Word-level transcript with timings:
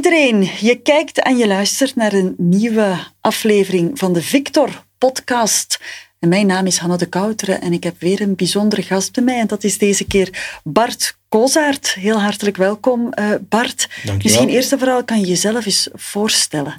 Iedereen. 0.00 0.48
Je 0.60 0.74
kijkt 0.82 1.22
en 1.22 1.36
je 1.36 1.46
luistert 1.46 1.96
naar 1.96 2.12
een 2.12 2.34
nieuwe 2.38 2.98
aflevering 3.20 3.98
van 3.98 4.12
de 4.12 4.22
Victor 4.22 4.84
podcast. 4.98 5.80
En 6.18 6.28
mijn 6.28 6.46
naam 6.46 6.66
is 6.66 6.78
Hanne 6.78 6.96
de 6.96 7.06
Kouteren 7.06 7.60
en 7.60 7.72
ik 7.72 7.84
heb 7.84 7.94
weer 7.98 8.20
een 8.20 8.36
bijzondere 8.36 8.82
gast 8.82 9.12
bij 9.12 9.24
mij. 9.24 9.38
En 9.38 9.46
dat 9.46 9.64
is 9.64 9.78
deze 9.78 10.06
keer 10.06 10.58
Bart 10.64 11.18
Kozaert. 11.28 11.94
Heel 11.94 12.20
hartelijk 12.20 12.56
welkom, 12.56 13.12
uh, 13.18 13.30
Bart. 13.48 13.88
Misschien 14.22 14.48
eerst 14.48 14.72
en 14.72 14.78
vooral 14.78 15.04
kan 15.04 15.20
je 15.20 15.26
jezelf 15.26 15.66
eens 15.66 15.88
voorstellen. 15.92 16.74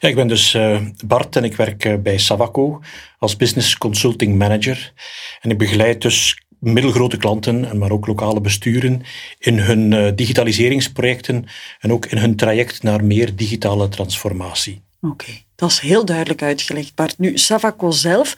Ja, 0.00 0.08
ik 0.08 0.14
ben 0.14 0.28
dus 0.28 0.54
uh, 0.54 0.80
Bart 1.04 1.36
en 1.36 1.44
ik 1.44 1.56
werk 1.56 1.84
uh, 1.84 1.94
bij 1.98 2.18
Savaco 2.18 2.80
als 3.18 3.36
Business 3.36 3.78
Consulting 3.78 4.38
Manager. 4.38 4.92
En 5.40 5.50
ik 5.50 5.58
begeleid 5.58 6.02
dus 6.02 6.42
middelgrote 6.62 7.16
klanten, 7.16 7.78
maar 7.78 7.90
ook 7.90 8.06
lokale 8.06 8.40
besturen, 8.40 9.02
in 9.38 9.58
hun 9.58 9.92
uh, 9.92 10.10
digitaliseringsprojecten 10.14 11.44
en 11.80 11.92
ook 11.92 12.06
in 12.06 12.18
hun 12.18 12.36
traject 12.36 12.82
naar 12.82 13.04
meer 13.04 13.36
digitale 13.36 13.88
transformatie. 13.88 14.80
Oké, 15.00 15.32
dat 15.54 15.70
is 15.70 15.78
heel 15.78 16.04
duidelijk 16.04 16.42
uitgelegd, 16.42 16.94
Bart. 16.94 17.18
Nu, 17.18 17.38
Savaco 17.38 17.90
zelf, 17.90 18.34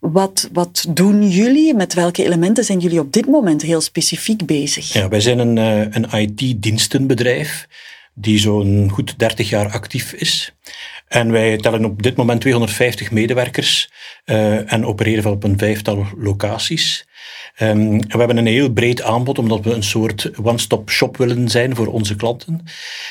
wat, 0.00 0.48
wat 0.52 0.86
doen 0.88 1.28
jullie? 1.28 1.74
Met 1.74 1.94
welke 1.94 2.24
elementen 2.24 2.64
zijn 2.64 2.78
jullie 2.78 3.00
op 3.00 3.12
dit 3.12 3.26
moment 3.26 3.62
heel 3.62 3.80
specifiek 3.80 4.46
bezig? 4.46 4.92
Ja, 4.92 5.08
wij 5.08 5.20
zijn 5.20 5.38
een, 5.38 5.56
uh, 5.56 5.86
een 5.90 6.20
IT-dienstenbedrijf 6.20 7.68
die 8.14 8.38
zo'n 8.38 8.90
goed 8.92 9.18
30 9.18 9.48
jaar 9.48 9.70
actief 9.70 10.12
is. 10.12 10.54
En 11.14 11.32
wij 11.32 11.56
tellen 11.56 11.84
op 11.84 12.02
dit 12.02 12.16
moment 12.16 12.40
250 12.40 13.10
medewerkers 13.10 13.90
uh, 14.24 14.72
en 14.72 14.86
opereren 14.86 15.30
op 15.30 15.44
een 15.44 15.58
vijftal 15.58 16.06
locaties. 16.18 17.06
Um, 17.58 17.98
we 17.98 18.18
hebben 18.18 18.36
een 18.36 18.46
heel 18.46 18.72
breed 18.72 19.02
aanbod, 19.02 19.38
omdat 19.38 19.64
we 19.64 19.72
een 19.72 19.82
soort 19.82 20.30
one-stop 20.42 20.90
shop 20.90 21.16
willen 21.16 21.48
zijn 21.48 21.74
voor 21.74 21.86
onze 21.86 22.16
klanten. 22.16 22.64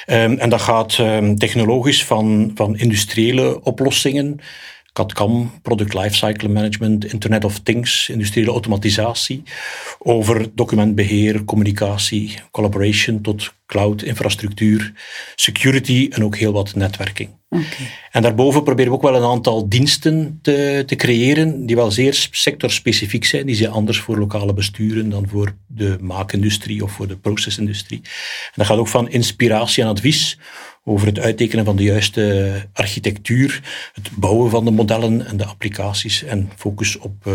Um, 0.07 0.37
en 0.37 0.49
dat 0.49 0.61
gaat 0.61 0.97
um, 0.97 1.37
technologisch 1.37 2.05
van, 2.05 2.51
van 2.55 2.77
industriële 2.77 3.63
oplossingen, 3.63 4.39
CAD-CAM, 4.93 5.51
Product 5.61 5.93
Lifecycle 5.93 6.49
Management, 6.49 7.05
Internet 7.13 7.45
of 7.45 7.59
Things, 7.59 8.09
industriële 8.09 8.51
automatisatie, 8.51 9.43
over 9.97 10.47
documentbeheer, 10.55 11.43
communicatie, 11.43 12.39
collaboration 12.51 13.21
tot 13.21 13.53
cloud, 13.65 14.03
infrastructuur, 14.03 14.93
security 15.35 16.07
en 16.11 16.23
ook 16.23 16.37
heel 16.37 16.53
wat 16.53 16.75
netwerking. 16.75 17.29
Okay. 17.49 17.91
En 18.11 18.21
daarboven 18.21 18.63
proberen 18.63 18.91
we 18.91 18.97
ook 18.97 19.03
wel 19.03 19.15
een 19.15 19.29
aantal 19.31 19.69
diensten 19.69 20.39
te, 20.41 20.83
te 20.85 20.95
creëren 20.95 21.65
die 21.65 21.75
wel 21.75 21.91
zeer 21.91 22.27
sectorspecifiek 22.31 23.25
zijn. 23.25 23.45
Die 23.45 23.55
zijn 23.55 23.71
anders 23.71 23.99
voor 23.99 24.17
lokale 24.17 24.53
besturen 24.53 25.09
dan 25.09 25.27
voor 25.27 25.55
de 25.67 25.97
maakindustrie 26.01 26.83
of 26.83 26.91
voor 26.91 27.07
de 27.07 27.17
procesindustrie. 27.17 27.99
En 28.45 28.53
dat 28.55 28.65
gaat 28.65 28.77
ook 28.77 28.87
van 28.87 29.09
inspiratie 29.09 29.83
en 29.83 29.89
advies 29.89 30.37
over 30.83 31.07
het 31.07 31.19
uittekenen 31.19 31.65
van 31.65 31.75
de 31.75 31.83
juiste 31.83 32.53
architectuur, 32.73 33.61
het 33.93 34.09
bouwen 34.15 34.49
van 34.49 34.65
de 34.65 34.71
modellen 34.71 35.25
en 35.25 35.37
de 35.37 35.45
applicaties 35.45 36.23
en 36.23 36.49
focus 36.55 36.97
op, 36.97 37.25
uh, 37.27 37.33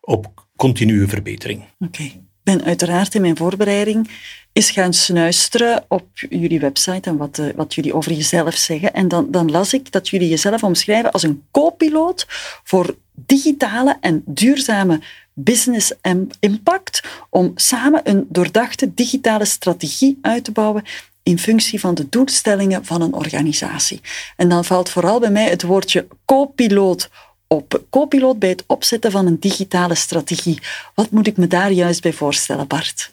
op 0.00 0.46
continue 0.56 1.08
verbetering. 1.08 1.64
Oké. 1.78 2.02
Ik 2.02 2.54
ben 2.56 2.64
uiteraard 2.64 3.14
in 3.14 3.20
mijn 3.20 3.36
voorbereiding 3.36 4.10
is 4.52 4.70
gaan 4.70 4.92
snuisteren 4.92 5.84
op 5.88 6.06
jullie 6.12 6.60
website 6.60 7.10
en 7.10 7.16
wat, 7.16 7.38
uh, 7.38 7.46
wat 7.56 7.74
jullie 7.74 7.94
over 7.94 8.12
jezelf 8.12 8.54
zeggen. 8.54 8.92
En 8.92 9.08
dan, 9.08 9.30
dan 9.30 9.50
las 9.50 9.72
ik 9.72 9.92
dat 9.92 10.08
jullie 10.08 10.28
jezelf 10.28 10.62
omschrijven 10.62 11.12
als 11.12 11.22
een 11.22 11.42
co-piloot 11.50 12.26
voor 12.64 12.96
digitale 13.14 13.96
en 14.00 14.22
duurzame 14.26 15.00
business 15.34 15.92
impact 16.40 17.02
om 17.30 17.52
samen 17.54 18.00
een 18.04 18.26
doordachte 18.28 18.94
digitale 18.94 19.44
strategie 19.44 20.18
uit 20.22 20.44
te 20.44 20.52
bouwen 20.52 20.84
in 21.28 21.38
functie 21.38 21.80
van 21.80 21.94
de 21.94 22.08
doelstellingen 22.08 22.84
van 22.84 23.02
een 23.02 23.14
organisatie. 23.14 24.00
En 24.36 24.48
dan 24.48 24.64
valt 24.64 24.90
vooral 24.90 25.20
bij 25.20 25.30
mij 25.30 25.48
het 25.48 25.62
woordje 25.62 26.06
co-piloot 26.24 27.10
op. 27.48 27.82
Co-piloot 27.90 28.38
bij 28.38 28.48
het 28.48 28.64
opzetten 28.66 29.10
van 29.10 29.26
een 29.26 29.40
digitale 29.40 29.94
strategie. 29.94 30.58
Wat 30.94 31.10
moet 31.10 31.26
ik 31.26 31.36
me 31.36 31.46
daar 31.46 31.70
juist 31.70 32.02
bij 32.02 32.12
voorstellen, 32.12 32.66
Bart? 32.66 33.10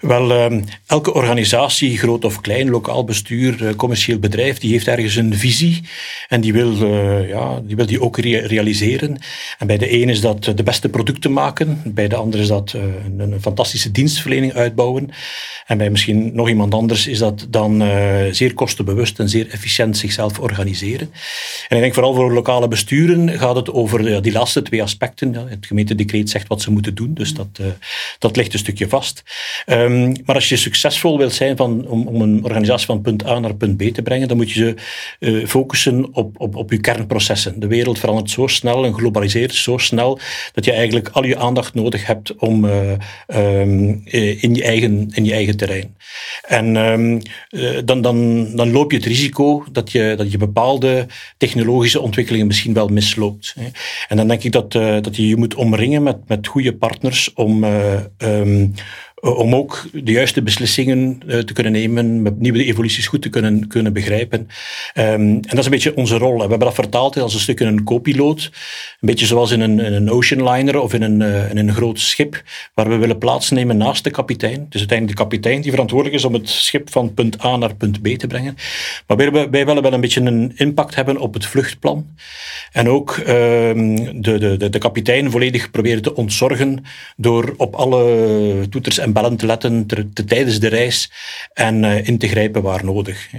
Wel, 0.00 0.32
ehm, 0.32 0.62
elke 0.86 1.14
organisatie, 1.14 1.98
groot 1.98 2.24
of 2.24 2.40
klein, 2.40 2.70
lokaal 2.70 3.04
bestuur, 3.04 3.66
eh, 3.66 3.74
commercieel 3.74 4.18
bedrijf, 4.18 4.58
die 4.58 4.70
heeft 4.72 4.88
ergens 4.88 5.16
een 5.16 5.34
visie 5.34 5.80
en 6.28 6.40
die 6.40 6.52
wil, 6.52 6.72
uh, 6.72 7.28
ja, 7.28 7.60
die, 7.64 7.76
wil 7.76 7.86
die 7.86 8.00
ook 8.00 8.18
realiseren. 8.18 9.18
En 9.58 9.66
bij 9.66 9.78
de 9.78 9.92
een 9.92 10.08
is 10.08 10.20
dat 10.20 10.44
de 10.44 10.62
beste 10.62 10.88
producten 10.88 11.32
maken, 11.32 11.82
bij 11.84 12.08
de 12.08 12.16
ander 12.16 12.40
is 12.40 12.48
dat 12.48 12.72
een, 12.72 13.40
fantastische 13.40 13.90
dienstverlening 13.90 14.52
uitbouwen. 14.52 15.10
En 15.66 15.78
bij 15.78 15.90
misschien 15.90 16.34
nog 16.34 16.48
iemand 16.48 16.74
anders 16.74 17.06
is 17.06 17.18
dat 17.18 17.46
dan 17.50 17.82
zeer 18.30 18.54
kostenbewust 18.54 19.18
en 19.18 19.28
zeer 19.28 19.48
efficiënt 19.50 19.96
zichzelf 19.96 20.38
organiseren. 20.38 21.10
En 21.68 21.76
ik 21.76 21.82
denk 21.82 21.94
vooral 21.94 22.14
voor 22.14 22.32
lokale 22.32 22.68
besturen 22.68 23.38
gaat 23.38 23.56
het 23.56 23.61
over 23.70 24.22
die 24.22 24.32
laatste 24.32 24.62
twee 24.62 24.82
aspecten. 24.82 25.32
Ja, 25.32 25.46
het 25.46 25.66
gemeentedecreet 25.66 26.30
zegt 26.30 26.48
wat 26.48 26.62
ze 26.62 26.70
moeten 26.70 26.94
doen, 26.94 27.14
dus 27.14 27.34
dat, 27.34 27.60
dat 28.18 28.36
ligt 28.36 28.52
een 28.52 28.58
stukje 28.58 28.88
vast. 28.88 29.22
Um, 29.66 30.14
maar 30.24 30.34
als 30.34 30.48
je 30.48 30.56
succesvol 30.56 31.18
wilt 31.18 31.32
zijn 31.32 31.56
van, 31.56 31.86
om, 31.86 32.06
om, 32.06 32.20
een 32.20 32.44
organisatie 32.44 32.86
van 32.86 33.00
punt 33.00 33.26
A 33.26 33.38
naar 33.38 33.54
punt 33.54 33.76
B 33.76 33.82
te 33.82 34.02
brengen, 34.02 34.28
dan 34.28 34.36
moet 34.36 34.50
je 34.50 34.58
ze 34.58 34.74
uh, 35.18 35.46
focussen 35.46 36.14
op, 36.14 36.40
op, 36.40 36.56
op 36.56 36.70
je 36.70 36.80
kernprocessen. 36.80 37.60
De 37.60 37.66
wereld 37.66 37.98
verandert 37.98 38.30
zo 38.30 38.46
snel 38.46 38.84
en 38.84 38.94
globaliseert 38.94 39.54
zo 39.54 39.78
snel 39.78 40.18
dat 40.52 40.64
je 40.64 40.72
eigenlijk 40.72 41.08
al 41.08 41.24
je 41.24 41.38
aandacht 41.38 41.74
nodig 41.74 42.06
hebt 42.06 42.36
om, 42.36 42.64
uh, 42.64 42.92
um, 43.34 44.02
in, 44.04 44.54
je 44.54 44.62
eigen, 44.62 45.08
in 45.14 45.24
je 45.24 45.32
eigen 45.32 45.56
terrein. 45.56 45.96
En 46.42 46.76
um, 46.76 47.20
dan, 47.84 48.02
dan, 48.02 48.46
dan 48.56 48.70
loop 48.70 48.90
je 48.90 48.96
het 48.96 49.06
risico 49.06 49.64
dat 49.72 49.92
je, 49.92 50.14
dat 50.16 50.32
je 50.32 50.38
bepaalde 50.38 51.06
technologische 51.36 52.00
ontwikkelingen 52.00 52.46
misschien 52.46 52.74
wel 52.74 52.88
misloopt. 52.88 53.51
En 54.08 54.16
dan 54.16 54.28
denk 54.28 54.42
ik 54.42 54.52
dat, 54.52 54.72
dat 54.72 55.16
je 55.16 55.28
je 55.28 55.36
moet 55.36 55.54
omringen 55.54 56.02
met, 56.02 56.28
met 56.28 56.46
goede 56.46 56.76
partners 56.76 57.32
om 57.32 57.64
eh, 57.64 58.00
om 59.22 59.54
ook 59.54 59.84
de 59.92 60.12
juiste 60.12 60.42
beslissingen 60.42 61.20
uh, 61.26 61.38
te 61.38 61.52
kunnen 61.52 61.72
nemen, 61.72 62.22
met 62.22 62.40
nieuwe 62.40 62.64
evoluties 62.64 63.06
goed 63.06 63.22
te 63.22 63.28
kunnen, 63.28 63.68
kunnen 63.68 63.92
begrijpen. 63.92 64.40
Um, 64.94 65.04
en 65.04 65.40
dat 65.40 65.58
is 65.58 65.64
een 65.64 65.70
beetje 65.70 65.96
onze 65.96 66.18
rol. 66.18 66.34
We 66.34 66.40
hebben 66.40 66.58
dat 66.58 66.74
vertaald 66.74 67.16
als 67.16 67.34
een 67.34 67.40
stuk 67.40 67.60
in 67.60 67.66
een 67.66 67.84
co-piloot. 67.84 68.44
Een 69.00 69.08
beetje 69.08 69.26
zoals 69.26 69.50
in 69.50 69.60
een, 69.60 69.94
een 69.94 70.10
ocean 70.10 70.50
liner 70.50 70.80
of 70.80 70.94
in 70.94 71.02
een, 71.02 71.20
in 71.50 71.56
een 71.56 71.74
groot 71.74 72.00
schip, 72.00 72.42
waar 72.74 72.88
we 72.88 72.96
willen 72.96 73.18
plaatsnemen 73.18 73.76
naast 73.76 74.04
de 74.04 74.10
kapitein. 74.10 74.66
Is 74.70 74.78
uiteindelijk 74.78 75.18
de 75.18 75.22
kapitein 75.22 75.60
die 75.60 75.70
verantwoordelijk 75.70 76.18
is 76.18 76.24
om 76.24 76.32
het 76.32 76.48
schip 76.48 76.90
van 76.90 77.14
punt 77.14 77.44
A 77.44 77.56
naar 77.56 77.74
punt 77.74 78.02
B 78.02 78.06
te 78.06 78.26
brengen. 78.26 78.56
Maar 79.06 79.16
wij, 79.50 79.64
willen 79.64 79.82
wel 79.82 79.92
een 79.92 80.00
beetje 80.00 80.20
een 80.20 80.52
impact 80.54 80.94
hebben 80.94 81.18
op 81.18 81.34
het 81.34 81.46
vluchtplan. 81.46 82.06
En 82.72 82.88
ook 82.88 83.16
um, 83.16 84.22
de, 84.22 84.38
de, 84.38 84.56
de, 84.56 84.70
de 84.70 84.78
kapitein 84.78 85.30
volledig 85.30 85.70
proberen 85.70 86.02
te 86.02 86.14
ontzorgen 86.14 86.84
door 87.16 87.54
op 87.56 87.74
alle 87.74 88.66
toeters 88.70 88.98
en 88.98 89.11
bellen 89.12 89.36
te 89.36 89.46
letten 89.46 89.86
te, 89.86 90.24
tijdens 90.24 90.60
de 90.60 90.68
reis 90.68 91.10
en 91.52 91.82
uh, 91.82 92.06
in 92.06 92.18
te 92.18 92.28
grijpen 92.28 92.62
waar 92.62 92.84
nodig. 92.84 93.30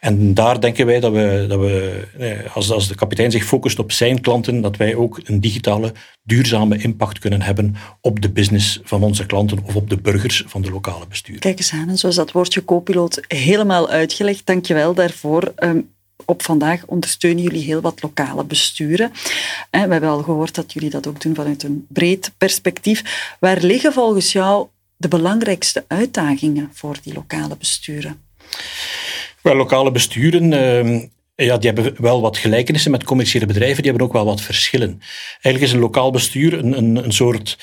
En 0.00 0.34
daar 0.34 0.60
denken 0.60 0.86
wij 0.86 1.00
dat 1.00 1.12
we, 1.12 1.44
dat 1.48 1.60
we 1.60 2.04
eh, 2.18 2.56
als, 2.56 2.70
als 2.70 2.88
de 2.88 2.94
kapitein 2.94 3.30
zich 3.30 3.44
focust 3.44 3.78
op 3.78 3.92
zijn 3.92 4.20
klanten, 4.20 4.60
dat 4.60 4.76
wij 4.76 4.94
ook 4.94 5.20
een 5.24 5.40
digitale, 5.40 5.92
duurzame 6.22 6.78
impact 6.78 7.18
kunnen 7.18 7.42
hebben 7.42 7.76
op 8.00 8.20
de 8.20 8.30
business 8.30 8.80
van 8.82 9.02
onze 9.02 9.26
klanten 9.26 9.58
of 9.64 9.76
op 9.76 9.90
de 9.90 10.00
burgers 10.00 10.44
van 10.46 10.62
de 10.62 10.70
lokale 10.70 11.06
bestuur. 11.06 11.38
Kijk 11.38 11.58
eens 11.58 11.72
aan, 11.72 11.98
zoals 11.98 12.14
dat 12.14 12.32
woordje 12.32 12.64
co-piloot 12.64 13.20
helemaal 13.28 13.88
uitgelegd. 13.88 14.46
Dank 14.46 14.66
je 14.66 14.74
wel 14.74 14.94
daarvoor. 14.94 15.52
Um, 15.58 15.88
op 16.24 16.42
vandaag 16.42 16.86
ondersteunen 16.86 17.42
jullie 17.42 17.64
heel 17.64 17.80
wat 17.80 18.02
lokale 18.02 18.44
besturen. 18.44 19.12
We 19.70 19.78
hebben 19.78 20.08
al 20.08 20.22
gehoord 20.22 20.54
dat 20.54 20.72
jullie 20.72 20.90
dat 20.90 21.06
ook 21.06 21.20
doen 21.20 21.34
vanuit 21.34 21.62
een 21.62 21.86
breed 21.88 22.32
perspectief. 22.38 23.34
Waar 23.40 23.60
liggen 23.60 23.92
volgens 23.92 24.32
jou 24.32 24.68
de 25.00 25.08
belangrijkste 25.08 25.84
uitdagingen 25.88 26.70
voor 26.72 26.96
die 27.02 27.14
lokale 27.14 27.56
besturen? 27.56 28.22
Wel, 29.42 29.54
lokale 29.54 29.90
besturen 29.90 30.52
uh, 30.52 31.02
ja, 31.34 31.56
die 31.58 31.70
hebben 31.70 32.02
wel 32.02 32.20
wat 32.20 32.38
gelijkenissen 32.38 32.90
met 32.90 33.04
commerciële 33.04 33.46
bedrijven, 33.46 33.82
die 33.82 33.90
hebben 33.90 34.08
ook 34.08 34.12
wel 34.12 34.24
wat 34.24 34.40
verschillen. 34.40 35.00
Eigenlijk 35.30 35.64
is 35.64 35.72
een 35.72 35.78
lokaal 35.78 36.10
bestuur 36.10 36.58
een, 36.58 36.76
een, 36.76 36.96
een 36.96 37.12
soort 37.12 37.58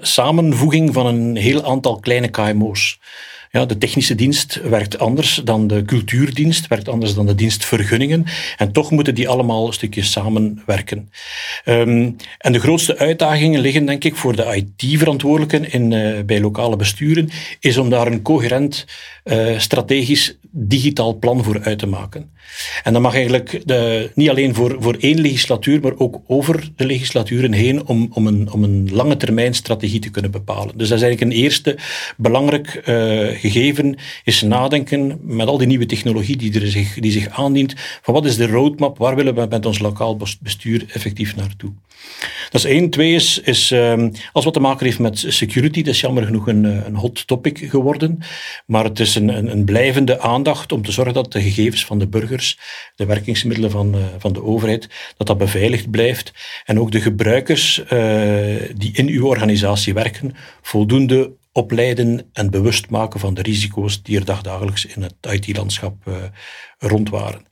samenvoeging 0.00 0.92
van 0.92 1.06
een 1.06 1.36
heel 1.36 1.64
aantal 1.64 2.00
kleine 2.00 2.28
KMO's. 2.28 3.00
Ja, 3.52 3.66
de 3.66 3.78
technische 3.78 4.14
dienst 4.14 4.60
werkt 4.62 4.98
anders 4.98 5.40
dan 5.44 5.66
de 5.66 5.82
cultuurdienst, 5.84 6.66
werkt 6.66 6.88
anders 6.88 7.14
dan 7.14 7.26
de 7.26 7.34
dienstvergunningen. 7.34 8.24
En 8.56 8.72
toch 8.72 8.90
moeten 8.90 9.14
die 9.14 9.28
allemaal 9.28 9.66
een 9.66 9.72
stukje 9.72 10.02
samenwerken. 10.02 11.10
Um, 11.64 12.16
en 12.38 12.52
de 12.52 12.60
grootste 12.60 12.98
uitdagingen 12.98 13.60
liggen, 13.60 13.86
denk 13.86 14.04
ik, 14.04 14.16
voor 14.16 14.36
de 14.36 14.66
IT-verantwoordelijken 14.76 15.72
in, 15.72 15.90
uh, 15.90 16.22
bij 16.22 16.40
lokale 16.40 16.76
besturen, 16.76 17.30
is 17.60 17.76
om 17.76 17.90
daar 17.90 18.06
een 18.06 18.22
coherent 18.22 18.86
uh, 19.24 19.58
strategisch 19.58 20.36
digitaal 20.50 21.18
plan 21.18 21.44
voor 21.44 21.62
uit 21.62 21.78
te 21.78 21.86
maken. 21.86 22.30
En 22.82 22.92
dat 22.92 23.02
mag 23.02 23.14
eigenlijk 23.14 23.62
de, 23.64 24.10
niet 24.14 24.30
alleen 24.30 24.54
voor, 24.54 24.76
voor 24.78 24.96
één 25.00 25.20
legislatuur, 25.20 25.80
maar 25.80 25.96
ook 25.96 26.20
over 26.26 26.68
de 26.76 26.86
legislaturen 26.86 27.52
heen 27.52 27.86
om, 27.86 28.10
om, 28.12 28.26
een, 28.26 28.52
om 28.52 28.64
een 28.64 28.88
lange 28.92 29.16
termijn 29.16 29.54
strategie 29.54 30.00
te 30.00 30.10
kunnen 30.10 30.30
bepalen. 30.30 30.78
Dus 30.78 30.88
dat 30.88 30.98
is 30.98 31.04
eigenlijk 31.04 31.20
een 31.20 31.42
eerste 31.42 31.78
belangrijk 32.16 32.82
uh, 32.88 33.28
gegeven 33.38 33.96
is 34.24 34.42
nadenken 34.42 35.18
met 35.22 35.46
al 35.46 35.58
die 35.58 35.66
nieuwe 35.66 35.86
technologie 35.86 36.36
die, 36.36 36.60
er 36.60 36.66
zich, 36.66 36.94
die 36.94 37.12
zich 37.12 37.28
aandient, 37.28 37.74
van 38.02 38.14
wat 38.14 38.26
is 38.26 38.36
de 38.36 38.46
roadmap, 38.46 38.98
waar 38.98 39.16
willen 39.16 39.34
we 39.34 39.46
met 39.50 39.66
ons 39.66 39.78
lokaal 39.78 40.18
bestuur 40.40 40.84
effectief 40.92 41.36
naartoe. 41.36 41.72
Dat 42.50 42.64
is 42.64 42.70
één. 42.70 42.90
Twee 42.90 43.14
is, 43.14 43.40
is 43.40 43.70
um, 43.70 44.12
als 44.32 44.44
wat 44.44 44.54
te 44.54 44.60
maken 44.60 44.86
heeft 44.86 44.98
met 44.98 45.24
security, 45.28 45.82
dat 45.82 45.94
is 45.94 46.00
jammer 46.00 46.24
genoeg 46.24 46.46
een, 46.46 46.64
een 46.64 46.94
hot 46.94 47.26
topic 47.26 47.58
geworden, 47.58 48.18
maar 48.66 48.84
het 48.84 49.00
is 49.00 49.14
een, 49.14 49.50
een, 49.50 49.64
blijvende 49.64 50.20
aandacht 50.20 50.72
om 50.72 50.82
te 50.82 50.92
zorgen 50.92 51.14
dat 51.14 51.32
de 51.32 51.42
gegevens 51.42 51.84
van 51.84 51.98
de 51.98 52.08
burgers, 52.08 52.58
de 52.96 53.06
werkingsmiddelen 53.06 53.70
van, 53.70 53.94
uh, 53.94 54.00
van 54.18 54.32
de 54.32 54.42
overheid, 54.42 54.88
dat 55.16 55.26
dat 55.26 55.38
beveiligd 55.38 55.90
blijft 55.90 56.32
en 56.64 56.80
ook 56.80 56.90
de 56.90 57.00
gebruikers 57.00 57.78
uh, 57.78 57.88
die 58.74 58.90
in 58.92 59.08
uw 59.08 59.26
organisatie 59.26 59.94
werken 59.94 60.34
voldoende 60.62 61.38
opleiden 61.52 62.30
en 62.32 62.50
bewust 62.50 62.90
maken 62.90 63.20
van 63.20 63.34
de 63.34 63.42
risico's 63.42 64.02
die 64.02 64.18
er 64.18 64.24
dagdagelijks 64.24 64.86
in 64.86 65.02
het 65.02 65.14
IT-landschap 65.20 66.06
uh, 66.08 66.14
rond 66.78 67.10
waren. 67.10 67.46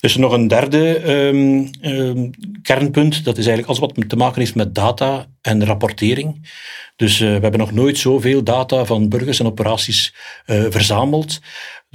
Dus 0.00 0.16
nog 0.16 0.32
een 0.32 0.48
derde 0.48 1.12
um, 1.12 1.70
um, 1.80 2.30
kernpunt, 2.62 3.24
dat 3.24 3.38
is 3.38 3.46
eigenlijk 3.46 3.66
alles 3.66 3.94
wat 3.94 4.08
te 4.08 4.16
maken 4.16 4.40
heeft 4.40 4.54
met 4.54 4.74
data 4.74 5.26
en 5.40 5.64
rapportering. 5.64 6.48
Dus 6.96 7.20
uh, 7.20 7.28
we 7.28 7.40
hebben 7.40 7.60
nog 7.60 7.72
nooit 7.72 7.98
zoveel 7.98 8.42
data 8.42 8.84
van 8.84 9.08
burgers 9.08 9.40
en 9.40 9.46
operaties 9.46 10.14
uh, 10.46 10.64
verzameld. 10.68 11.40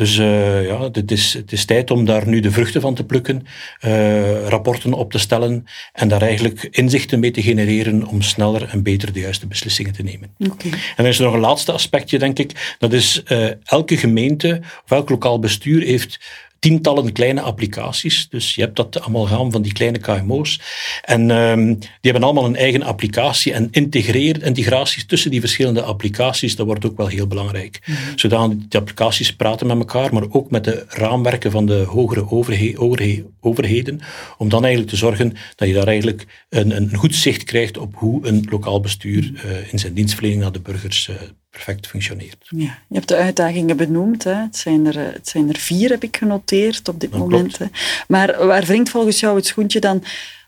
Dus 0.02 0.18
uh, 0.18 0.66
ja, 0.66 0.90
het 0.92 1.12
is, 1.12 1.34
het 1.34 1.52
is 1.52 1.66
tijd 1.66 1.92
om 1.92 2.06
daar 2.06 2.28
nu 2.28 2.40
de 2.40 2.52
vruchten 2.52 2.82
van 2.82 2.96
te 2.96 3.04
plukken, 3.04 3.46
uh, 3.86 4.48
rapporten 4.48 4.94
op 4.94 5.12
te 5.12 5.20
stellen 5.20 5.66
en 5.94 6.08
daar 6.08 6.22
eigenlijk 6.22 6.68
inzichten 6.72 7.20
mee 7.20 7.32
te 7.32 7.42
genereren 7.42 8.06
om 8.08 8.22
sneller 8.22 8.70
en 8.70 8.84
beter 8.84 9.14
de 9.14 9.20
juiste 9.20 9.48
beslissingen 9.48 9.94
te 9.94 10.04
nemen. 10.04 10.36
Okay. 10.52 10.72
En 10.72 10.80
dan 10.96 11.06
is 11.06 11.18
er 11.18 11.26
nog 11.26 11.34
een 11.34 11.40
laatste 11.40 11.72
aspectje, 11.72 12.20
denk 12.20 12.40
ik. 12.40 12.76
Dat 12.80 12.94
is 12.94 13.24
uh, 13.28 13.48
elke 13.64 13.98
gemeente 13.98 14.60
of 14.84 14.92
elk 14.92 15.10
lokaal 15.10 15.40
bestuur 15.40 15.82
heeft 15.82 16.20
tientallen 16.62 17.12
kleine 17.12 17.42
applicaties. 17.42 18.30
Dus 18.30 18.56
je 18.56 18.62
hebt 18.62 18.76
dat 18.76 19.02
amalgaam 19.02 19.52
van 19.52 19.62
die 19.62 19.74
kleine 19.74 19.98
KMO's. 19.98 20.62
En 21.02 21.30
um, 21.30 21.80
die 21.80 21.90
hebben 22.02 22.24
allemaal 22.24 22.46
een 22.46 22.56
eigen 22.56 22.84
applicatie. 22.84 23.54
En 23.54 23.68
integreren, 23.72 24.42
integraties 24.42 25.06
tussen 25.06 25.32
die 25.32 25.40
verschillende 25.40 25.82
applicaties, 25.82 26.56
dat 26.56 26.66
wordt 26.66 26.86
ook 26.86 26.98
wel 26.98 27.08
heel 27.08 27.28
belangrijk. 27.28 27.80
Mm 27.86 27.96
-hmm. 27.96 28.18
Zodat 28.18 28.50
die 28.50 28.80
applicaties 28.80 29.36
praten 29.36 29.68
met 29.68 29.78
elkaar, 29.78 30.14
maar 30.14 30.24
ook 30.30 30.52
met 30.52 30.64
de 30.64 30.86
raamwerken 30.88 31.52
van 31.52 31.66
de 31.66 31.84
hogere 31.88 32.32
overhe 32.32 32.80
overhe 32.80 33.26
overheden. 33.40 34.00
Om 34.38 34.50
dan 34.50 34.62
eigenlijk 34.62 34.92
te 34.92 35.00
zorgen 35.00 35.34
dat 35.56 35.68
je 35.68 35.74
daar 35.74 35.88
eigenlijk 35.88 36.46
een, 36.50 36.76
een 36.76 36.96
goed 36.96 37.16
zicht 37.16 37.44
krijgt 37.44 37.78
op 37.78 37.96
hoe 37.96 38.28
een 38.28 38.48
lokaal 38.50 38.80
bestuur 38.80 39.32
uh, 39.34 39.72
in 39.72 39.80
zijn 39.80 39.94
dienstverlening 39.94 40.42
naar 40.42 40.52
de 40.52 40.62
burgers 40.62 41.08
uh, 41.08 41.16
perfect 41.52 41.88
functioneert. 41.88 42.46
Ja, 42.50 42.78
je 42.88 42.96
hebt 42.96 43.08
de 43.08 43.16
uitdagingen 43.16 43.78
benoemd. 43.78 44.24
Hè. 44.24 44.34
Het, 44.34 44.58
zijn 44.58 44.86
er, 44.86 45.14
het 45.14 45.28
zijn 45.28 45.50
er 45.50 45.58
vier, 45.58 45.90
heb 45.90 46.04
ik 46.04 46.18
genoteerd 46.18 46.90
op 46.90 47.00
dit 47.00 47.12
dat 47.12 47.20
moment. 47.20 47.58
Hè. 47.58 47.66
Maar 48.08 48.46
waar 48.46 48.66
wringt 48.66 48.90
volgens 48.90 49.20
jou 49.20 49.36
het 49.36 49.46
schoentje 49.46 49.80
dan 49.80 50.04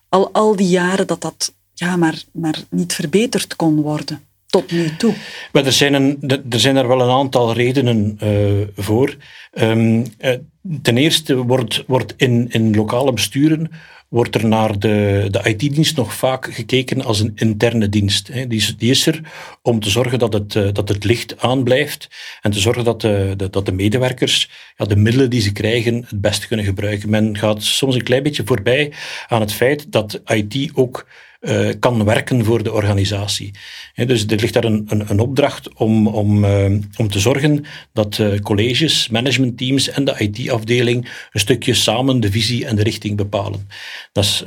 al, 0.09 0.33
al 0.33 0.55
die 0.55 0.67
jaren 0.67 1.07
dat 1.07 1.21
dat 1.21 1.53
ja, 1.73 1.95
maar, 1.95 2.23
maar 2.31 2.55
niet 2.69 2.93
verbeterd 2.93 3.55
kon 3.55 3.81
worden? 3.81 4.23
Tot 4.45 4.71
nu 4.71 4.95
toe. 4.95 5.13
Maar 5.51 5.65
er, 5.65 5.71
zijn 5.71 5.93
een, 5.93 6.17
er 6.49 6.59
zijn 6.59 6.75
er 6.75 6.87
wel 6.87 7.01
een 7.01 7.17
aantal 7.17 7.53
redenen 7.53 8.17
uh, 8.23 8.67
voor. 8.75 9.15
Um, 9.53 10.05
uh, 10.19 10.33
ten 10.81 10.97
eerste 10.97 11.35
wordt, 11.35 11.83
wordt 11.87 12.13
in, 12.17 12.47
in 12.49 12.75
lokale 12.75 13.13
besturen 13.13 13.71
wordt 14.13 14.35
er 14.35 14.47
naar 14.47 14.79
de, 14.79 15.27
de 15.31 15.41
IT-dienst 15.43 15.95
nog 15.95 16.13
vaak 16.13 16.53
gekeken 16.53 17.03
als 17.03 17.19
een 17.19 17.31
interne 17.35 17.89
dienst. 17.89 18.33
Die 18.33 18.59
is, 18.59 18.77
die 18.77 18.89
is 18.89 19.07
er 19.07 19.21
om 19.61 19.79
te 19.79 19.89
zorgen 19.89 20.19
dat 20.19 20.33
het, 20.33 20.51
dat 20.75 20.89
het 20.89 21.03
licht 21.03 21.39
aanblijft 21.39 22.09
en 22.41 22.51
te 22.51 22.59
zorgen 22.59 22.83
dat 22.83 23.01
de, 23.01 23.35
dat 23.49 23.65
de 23.65 23.71
medewerkers 23.71 24.49
ja, 24.77 24.85
de 24.85 24.95
middelen 24.95 25.29
die 25.29 25.41
ze 25.41 25.51
krijgen 25.51 25.95
het 25.95 26.21
beste 26.21 26.47
kunnen 26.47 26.65
gebruiken. 26.65 27.09
Men 27.09 27.37
gaat 27.37 27.63
soms 27.63 27.95
een 27.95 28.03
klein 28.03 28.23
beetje 28.23 28.45
voorbij 28.45 28.91
aan 29.27 29.41
het 29.41 29.53
feit 29.53 29.91
dat 29.91 30.21
IT 30.25 30.71
ook 30.73 31.07
uh, 31.43 31.69
kan 31.79 32.03
werken 32.03 32.45
voor 32.45 32.63
de 32.63 32.73
organisatie. 32.73 33.51
Dus 33.95 34.25
er 34.25 34.39
ligt 34.39 34.53
daar 34.53 34.63
een, 34.63 34.85
een, 34.87 35.09
een 35.09 35.19
opdracht 35.19 35.73
om, 35.73 36.07
om, 36.07 36.43
uh, 36.43 36.65
om 36.97 37.09
te 37.09 37.19
zorgen 37.19 37.65
dat 37.93 38.17
uh, 38.17 38.39
colleges, 38.39 39.09
managementteams 39.09 39.89
en 39.89 40.05
de 40.05 40.15
IT-afdeling 40.17 41.09
een 41.31 41.39
stukje 41.39 41.73
samen 41.73 42.19
de 42.19 42.31
visie 42.31 42.65
en 42.65 42.75
de 42.75 42.83
richting 42.83 43.17
bepalen. 43.17 43.67
Dat 44.11 44.23
is, 44.23 44.43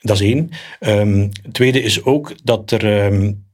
dat 0.00 0.20
is 0.20 0.22
één. 0.22 0.50
Um, 0.80 1.30
tweede 1.52 1.82
is 1.82 2.04
ook 2.04 2.34
dat 2.42 2.70
er. 2.70 3.04
Um, 3.04 3.48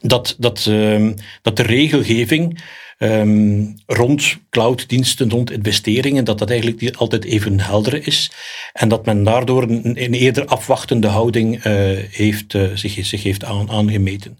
dat, 0.00 0.36
dat, 0.38 0.66
um, 0.66 1.14
dat 1.42 1.56
de 1.56 1.62
regelgeving 1.62 2.62
um, 2.98 3.74
rond 3.86 4.38
clouddiensten, 4.50 5.30
rond 5.30 5.50
investeringen, 5.50 6.24
dat 6.24 6.38
dat 6.38 6.50
eigenlijk 6.50 6.80
niet 6.80 6.96
altijd 6.96 7.24
even 7.24 7.60
helder 7.60 8.06
is. 8.06 8.30
En 8.72 8.88
dat 8.88 9.06
men 9.06 9.24
daardoor 9.24 9.62
een, 9.62 10.02
een 10.04 10.14
eerder 10.14 10.44
afwachtende 10.44 11.06
houding 11.06 11.54
uh, 11.54 11.62
heeft, 12.10 12.54
uh, 12.54 12.62
zich, 12.74 13.06
zich 13.06 13.22
heeft 13.22 13.44
aan, 13.44 13.70
aangemeten. 13.70 14.38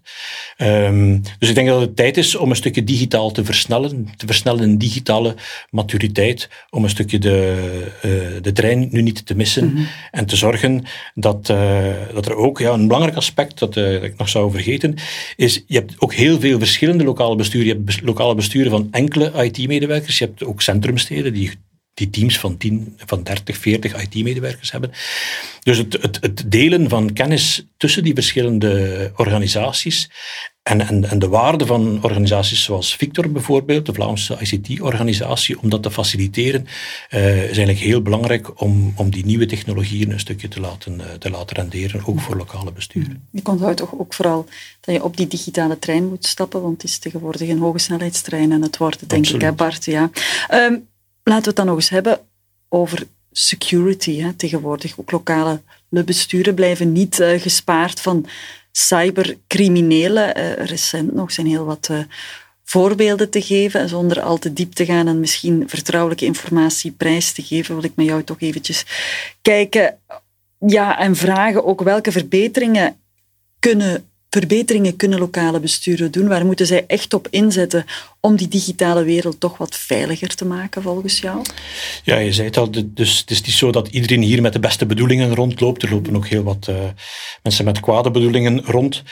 Um, 0.57 1.21
dus 1.39 1.49
ik 1.49 1.55
denk 1.55 1.67
dat 1.67 1.81
het 1.81 1.95
tijd 1.95 2.17
is 2.17 2.35
om 2.35 2.49
een 2.49 2.55
stukje 2.55 2.83
digitaal 2.83 3.31
te 3.31 3.45
versnellen, 3.45 4.07
te 4.17 4.25
versnellen 4.25 4.63
in 4.63 4.77
digitale 4.77 5.35
maturiteit, 5.69 6.49
om 6.69 6.83
een 6.83 6.89
stukje 6.89 7.19
de, 7.19 7.57
uh, 8.05 8.41
de 8.41 8.51
trein 8.51 8.87
nu 8.91 9.01
niet 9.01 9.25
te 9.25 9.35
missen 9.35 9.65
mm 9.65 9.75
-hmm. 9.75 9.87
en 10.11 10.25
te 10.25 10.35
zorgen 10.35 10.83
dat, 11.13 11.45
dat 12.13 12.25
er 12.25 12.35
ook, 12.35 12.59
ja, 12.59 12.73
een 12.73 12.87
belangrijk 12.87 13.17
aspect 13.17 13.59
dat, 13.59 13.73
dat 13.73 14.03
ik 14.03 14.17
nog 14.17 14.29
zou 14.29 14.51
vergeten, 14.51 14.95
is 15.35 15.63
je 15.67 15.77
hebt 15.77 15.95
ook 15.97 16.13
heel 16.13 16.39
veel 16.39 16.59
verschillende 16.59 17.03
lokale 17.03 17.35
besturen. 17.35 17.67
Je 17.67 17.73
hebt 17.73 18.01
lokale 18.01 18.35
besturen 18.35 18.48
besturen 18.49 18.71
van 18.71 18.87
enkele 18.91 19.43
IT-medewerkers. 19.43 20.17
Je 20.17 20.25
hebt 20.25 20.43
ook 20.43 20.61
centrumsteden 20.61 21.33
die, 21.33 21.51
die 21.93 22.09
teams 22.09 22.39
van, 22.39 22.57
10, 22.57 22.93
van 23.05 23.23
30, 23.23 23.57
40 23.57 24.01
IT-medewerkers 24.01 24.71
hebben. 24.71 24.91
Dus 25.63 25.77
het, 25.77 26.01
het, 26.01 26.17
het 26.21 26.51
delen 26.51 26.89
van 26.89 27.13
kennis 27.13 27.65
tussen 27.77 28.03
die 28.03 28.13
verschillende 28.13 29.11
organisaties 29.15 30.09
en, 30.69 30.87
en, 30.87 31.09
en, 31.09 31.19
de 31.19 31.27
waarde 31.27 31.65
van 31.65 31.99
organisaties 32.01 32.63
zoals 32.63 32.95
Victor 32.95 33.31
bijvoorbeeld, 33.31 33.85
de 33.85 33.93
Vlaamse 33.93 34.37
ICT-organisatie, 34.39 35.61
om 35.61 35.69
dat 35.69 35.83
te 35.83 35.91
faciliteren, 35.91 36.67
uh, 37.09 37.37
is 37.37 37.45
eigenlijk 37.45 37.79
heel 37.79 38.01
belangrijk 38.01 38.61
om, 38.61 38.93
om 38.95 39.09
die 39.09 39.25
nieuwe 39.25 39.45
technologieën 39.45 40.11
een 40.11 40.19
stukje 40.19 40.47
te 40.47 40.59
laten, 40.59 40.93
uh, 40.93 41.05
te 41.05 41.29
laten 41.29 41.55
renderen, 41.55 42.05
ook 42.05 42.21
voor 42.21 42.35
lokale 42.37 42.71
besturen. 42.71 43.27
Je 43.31 43.41
onthoudt 43.43 43.77
toch 43.77 43.99
ook 43.99 44.13
vooral 44.13 44.45
dat 44.81 44.95
je 44.95 45.03
op 45.03 45.17
die 45.17 45.27
digitale 45.27 45.79
trein 45.79 46.07
moet 46.07 46.25
stappen, 46.25 46.61
want 46.61 46.81
het 46.81 46.91
is 46.91 46.99
tegenwoordig 46.99 47.49
een 47.49 47.59
hoge 47.59 47.79
snelheidstrein 47.79 48.51
en 48.51 48.61
het 48.61 48.77
wordt, 48.77 49.09
denk 49.09 49.21
Absoluut. 49.21 49.41
ik, 49.41 49.47
hè 49.47 49.53
Bart. 49.55 49.85
Ja. 49.85 50.09
Um, 50.51 50.87
laten 51.23 51.43
we 51.43 51.47
het 51.47 51.55
dan 51.55 51.65
nog 51.65 51.75
eens 51.75 51.89
hebben 51.89 52.19
over 52.69 53.07
security. 53.31 54.21
Hè. 54.21 54.33
Tegenwoordig 54.33 54.93
ook 54.99 55.11
lokale 55.11 55.61
besturen 55.89 56.55
blijven 56.55 56.91
niet 56.91 57.19
uh, 57.19 57.41
gespaard 57.41 58.01
van 58.01 58.25
cybercriminelen. 58.71 60.37
Uh, 60.37 60.53
recent 60.53 61.13
nog 61.13 61.31
zijn 61.31 61.47
heel 61.47 61.65
wat 61.65 61.87
uh, 61.91 61.99
voorbeelden 62.63 63.29
te 63.29 63.41
geven. 63.41 63.89
Zonder 63.89 64.21
al 64.21 64.37
te 64.37 64.53
diep 64.53 64.73
te 64.73 64.85
gaan 64.85 65.07
en 65.07 65.19
misschien 65.19 65.63
vertrouwelijke 65.67 66.25
informatie 66.25 66.91
prijs 66.91 67.31
te 67.31 67.41
geven, 67.41 67.75
wil 67.75 67.83
ik 67.83 67.95
met 67.95 68.05
jou 68.05 68.23
toch 68.23 68.41
eventjes 68.41 68.85
kijken 69.41 69.97
ja, 70.59 70.99
en 70.99 71.15
vragen 71.15 71.65
ook 71.65 71.81
welke 71.81 72.11
verbeteringen 72.11 72.97
kunnen 73.59 74.03
verbeteringen 74.29 74.95
kunnen 74.95 75.19
lokale 75.19 75.59
besturen 75.59 76.11
doen? 76.11 76.27
Waar 76.27 76.45
moeten 76.45 76.65
zij 76.65 76.83
echt 76.87 77.13
op 77.13 77.27
inzetten 77.29 77.85
om 78.21 78.35
die 78.35 78.47
digitale 78.47 79.03
wereld 79.03 79.39
toch 79.39 79.57
wat 79.57 79.75
veiliger 79.75 80.35
te 80.35 80.45
maken, 80.45 80.81
volgens 80.81 81.19
jou? 81.19 81.41
Ja, 82.03 82.17
je 82.17 82.33
zei 82.33 82.47
het 82.47 82.57
al, 82.57 82.69
dus 82.85 83.19
het 83.19 83.31
is 83.31 83.41
niet 83.41 83.55
zo 83.55 83.71
dat 83.71 83.87
iedereen 83.87 84.21
hier 84.21 84.41
met 84.41 84.53
de 84.53 84.59
beste 84.59 84.85
bedoelingen 84.85 85.35
rondloopt. 85.35 85.83
Er 85.83 85.89
lopen 85.89 86.15
ook 86.15 86.27
heel 86.27 86.43
wat 86.43 86.67
uh, 86.69 86.75
mensen 87.43 87.65
met 87.65 87.79
kwade 87.79 88.11
bedoelingen 88.11 88.61
rond. 88.65 89.03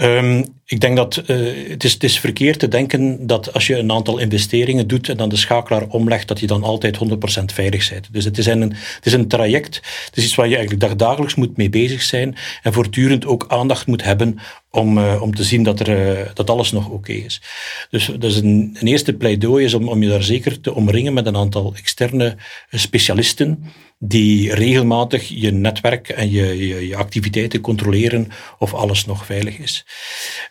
Um, 0.00 0.44
ik 0.64 0.80
denk 0.80 0.96
dat 0.96 1.22
uh, 1.26 1.68
het, 1.68 1.84
is, 1.84 1.92
het 1.92 2.04
is 2.04 2.20
verkeerd 2.20 2.58
te 2.58 2.68
denken 2.68 3.26
dat 3.26 3.52
als 3.52 3.66
je 3.66 3.76
een 3.76 3.92
aantal 3.92 4.18
investeringen 4.18 4.86
doet 4.86 5.08
en 5.08 5.16
dan 5.16 5.28
de 5.28 5.36
schakelaar 5.36 5.86
omlegt, 5.88 6.28
dat 6.28 6.40
je 6.40 6.46
dan 6.46 6.62
altijd 6.62 6.98
100% 6.98 7.44
veilig 7.44 7.90
bent. 7.90 8.08
Dus 8.12 8.24
het 8.24 8.38
is, 8.38 8.46
een, 8.46 8.60
het 8.60 9.06
is 9.06 9.12
een 9.12 9.28
traject, 9.28 9.74
het 10.06 10.16
is 10.16 10.24
iets 10.24 10.34
waar 10.34 10.48
je 10.48 10.56
eigenlijk 10.56 10.84
dagdagelijks 10.84 11.34
moet 11.34 11.56
mee 11.56 11.70
bezig 11.70 12.02
zijn 12.02 12.36
en 12.62 12.72
voortdurend 12.72 13.26
ook 13.26 13.44
aandacht 13.48 13.86
moet 13.86 14.04
hebben 14.04 14.38
om, 14.70 14.98
uh, 14.98 15.22
om 15.22 15.34
te 15.34 15.44
zien 15.44 15.62
dat, 15.62 15.80
er, 15.80 16.30
dat 16.34 16.50
alles 16.50 16.72
nog 16.72 16.88
oké 16.88 17.12
is. 17.12 17.42
Dus, 17.90 18.10
dus 18.18 18.36
een, 18.36 18.55
een, 18.56 18.86
eerste 18.86 19.12
pleidooi 19.12 19.64
is 19.64 19.74
om, 19.74 19.88
om 19.88 20.02
je 20.02 20.08
daar 20.08 20.22
zeker 20.22 20.60
te 20.60 20.74
omringen 20.74 21.14
met 21.14 21.26
een 21.26 21.36
aantal 21.36 21.74
externe 21.76 22.36
specialisten 22.70 23.64
die 23.98 24.54
regelmatig 24.54 25.28
je 25.28 25.50
netwerk 25.50 26.08
en 26.08 26.30
je, 26.30 26.66
je, 26.66 26.88
je 26.88 26.96
activiteiten 26.96 27.60
controleren 27.60 28.28
of 28.58 28.74
alles 28.74 29.04
nog 29.04 29.26
veilig 29.26 29.58
is. 29.58 29.86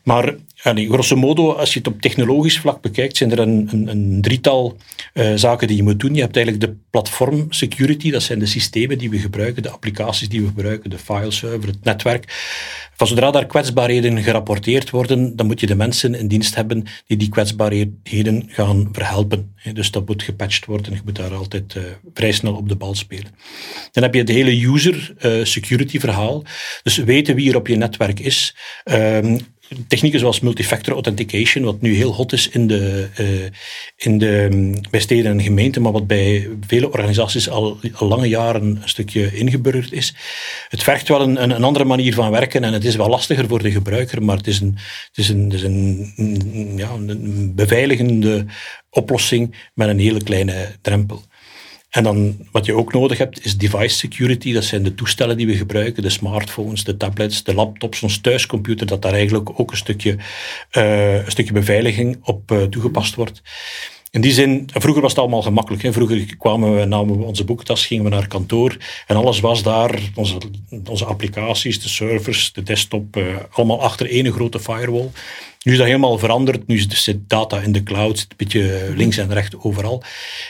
Maar 0.04 0.36
allee, 0.62 0.90
grosso 0.90 1.16
modo, 1.16 1.52
als 1.52 1.74
je 1.74 1.80
het 1.80 1.88
op 1.88 2.02
technologisch 2.02 2.60
vlak 2.60 2.82
bekijkt, 2.82 3.18
zijn 3.18 3.32
er 3.32 3.40
een, 3.40 3.70
een, 3.72 3.88
een 3.88 4.22
drietal 4.22 4.78
uh, 5.14 5.32
zaken 5.36 5.68
die 5.68 5.78
je 5.78 5.84
moet 5.84 6.00
doen. 6.00 6.16
Je 6.16 6.22
hebt 6.22 6.36
eigenlijk 6.36 6.66
de 6.66 6.78
platform 6.90 7.46
security, 7.50 8.12
dat 8.12 8.24
zijn 8.24 8.40
de 8.40 8.46
systemen 8.46 8.98
die 8.98 9.10
we 9.10 9.20
gebruiken, 9.20 9.64
de 9.64 9.70
applicaties 9.70 10.30
die 10.30 10.42
we 10.42 10.48
gebruiken, 10.48 10.90
de 10.90 10.98
fileserver, 10.98 11.68
het 11.68 11.84
netwerk. 11.84 12.26
Van 12.96 13.08
zodra 13.08 13.32
daar 13.32 13.46
kwetsbaarheden 13.46 14.24
gerapporteerd 14.24 14.90
worden, 14.90 15.36
dan 15.36 15.46
moet 15.46 15.60
je 15.60 15.68
de 15.68 15.76
mensen 15.76 16.16
in 16.16 16.28
dienst 16.28 16.56
hebben 16.56 16.86
die 17.08 17.18
die 17.18 17.30
kwetsbaarheden 17.30 18.44
gaan 18.48 18.90
verhelpen. 18.92 19.56
Dus 19.74 19.92
dat 19.92 20.08
moet 20.08 20.24
gepatcht 20.24 20.66
worden. 20.66 20.94
Je 20.94 21.02
moet 21.06 21.16
daar 21.16 21.34
altijd 21.34 21.76
uh, 21.76 21.84
vrij 22.14 22.32
snel 22.32 22.56
op 22.56 22.70
de 22.70 22.76
bal 22.76 22.96
spelen. 22.96 23.35
Dan 23.92 24.04
heb 24.04 24.14
je 24.14 24.20
het 24.20 24.30
hele 24.30 24.68
user 24.68 25.14
uh, 25.22 25.46
security 25.46 26.00
verhaal. 26.00 26.44
Dus 26.84 26.98
weten 26.98 27.36
wie 27.36 27.50
er 27.50 27.56
op 27.56 27.68
je 27.68 27.76
netwerk 27.76 28.20
is. 28.20 28.56
Um, 28.84 29.38
technieken 29.88 30.20
zoals 30.20 30.40
multifactor 30.40 30.94
authentication, 30.94 31.64
wat 31.64 31.82
nu 31.82 31.96
heel 31.96 32.14
hot 32.14 32.34
is 32.34 32.50
in 32.50 32.68
de, 32.68 33.08
uh, 33.20 33.50
in 33.96 34.18
de, 34.18 34.48
mm, 34.52 34.82
bij 34.90 35.00
steden 35.00 35.32
en 35.32 35.42
gemeenten, 35.42 35.82
maar 35.82 35.92
wat 35.92 36.08
bij 36.08 36.50
vele 36.68 36.92
organisaties 36.92 37.50
al, 37.50 37.80
al, 37.94 38.08
lange 38.08 38.28
jaren 38.28 38.62
een 38.62 38.82
stukje 38.86 39.36
ingeburgerd 39.36 39.92
is. 39.92 40.14
Het 40.70 40.84
vergt 40.84 41.08
wel 41.08 41.22
een, 41.22 41.44
een, 41.44 41.64
andere 41.64 41.86
manier 41.86 42.14
van 42.14 42.32
werken 42.32 42.64
en 42.64 42.74
het 42.74 42.86
is 42.86 42.96
wel 42.96 43.10
lastiger 43.10 43.48
voor 43.48 43.64
de 43.64 43.72
gebruiker, 43.72 44.24
maar 44.24 44.38
het 44.38 44.48
is 44.48 44.60
een, 44.60 44.78
het 45.08 45.18
is 45.18 45.30
een, 45.30 45.44
het 45.44 45.54
is 45.54 45.64
een, 45.64 46.74
ja, 46.76 46.90
een 46.90 47.56
beveiligende 47.56 48.46
oplossing 48.90 49.56
met 49.74 49.88
een 49.88 50.00
hele 50.00 50.24
kleine 50.24 50.68
drempel. 50.82 51.24
En 51.96 52.04
dan 52.04 52.38
wat 52.52 52.66
je 52.66 52.76
ook 52.76 52.94
nodig 52.94 53.18
hebt 53.18 53.46
is 53.46 53.58
device 53.58 53.96
security. 53.96 54.54
Dat 54.54 54.64
zijn 54.64 54.84
de 54.84 54.96
toestellen 54.96 55.38
die 55.38 55.48
we 55.48 55.56
gebruiken, 55.56 56.04
de 56.04 56.10
smartphones, 56.10 56.84
de 56.84 56.98
tablets, 56.98 57.44
de 57.44 57.54
laptops, 57.54 58.02
ons 58.02 58.18
thuiscomputer, 58.18 58.88
dat 58.88 59.02
daar 59.02 59.14
eigenlijk 59.14 59.60
ook 59.60 59.72
een 59.72 59.78
stukje, 59.78 60.18
uh, 60.72 61.16
een 61.16 61.32
stukje 61.32 61.54
beveiliging 61.54 62.18
op 62.24 62.52
uh, 62.52 62.64
toegepast 62.64 63.16
wordt. 63.16 63.42
In 64.12 64.22
die 64.22 64.32
zin, 64.32 64.70
vroeger 64.74 65.02
was 65.02 65.12
het 65.12 65.20
allemaal 65.20 65.42
gemakkelijk. 65.42 65.84
Hè. 65.84 65.94
Vroeger 65.94 66.36
kwamen 66.38 66.76
we, 66.76 66.86
namen 66.86 67.18
we 67.18 67.24
onze 67.24 67.44
boektas, 67.44 67.86
gingen 67.86 68.04
we 68.04 68.10
naar 68.10 68.28
kantoor 68.28 68.78
en 69.08 69.16
alles 69.16 69.40
was 69.40 69.64
daar, 69.64 70.00
onze, 70.16 70.38
onze 70.90 71.06
applicaties, 71.06 71.82
de 71.82 71.90
servers, 71.90 72.54
de 72.54 72.64
desktop, 72.64 73.18
uh, 73.18 73.26
allemaal 73.52 73.82
achter 73.82 74.10
één 74.10 74.32
grote 74.32 74.60
firewall. 74.60 75.10
Nu 75.66 75.72
is 75.72 75.78
dat 75.78 75.88
helemaal 75.88 76.18
veranderd. 76.18 76.68
Nu 76.68 76.80
zit 76.88 77.30
data 77.30 77.60
in 77.60 77.72
de 77.72 77.84
cloud, 77.84 78.20
een 78.20 78.36
beetje 78.38 78.94
links 78.96 79.18
en 79.18 79.34
rechts 79.34 79.56
overal. 79.60 80.04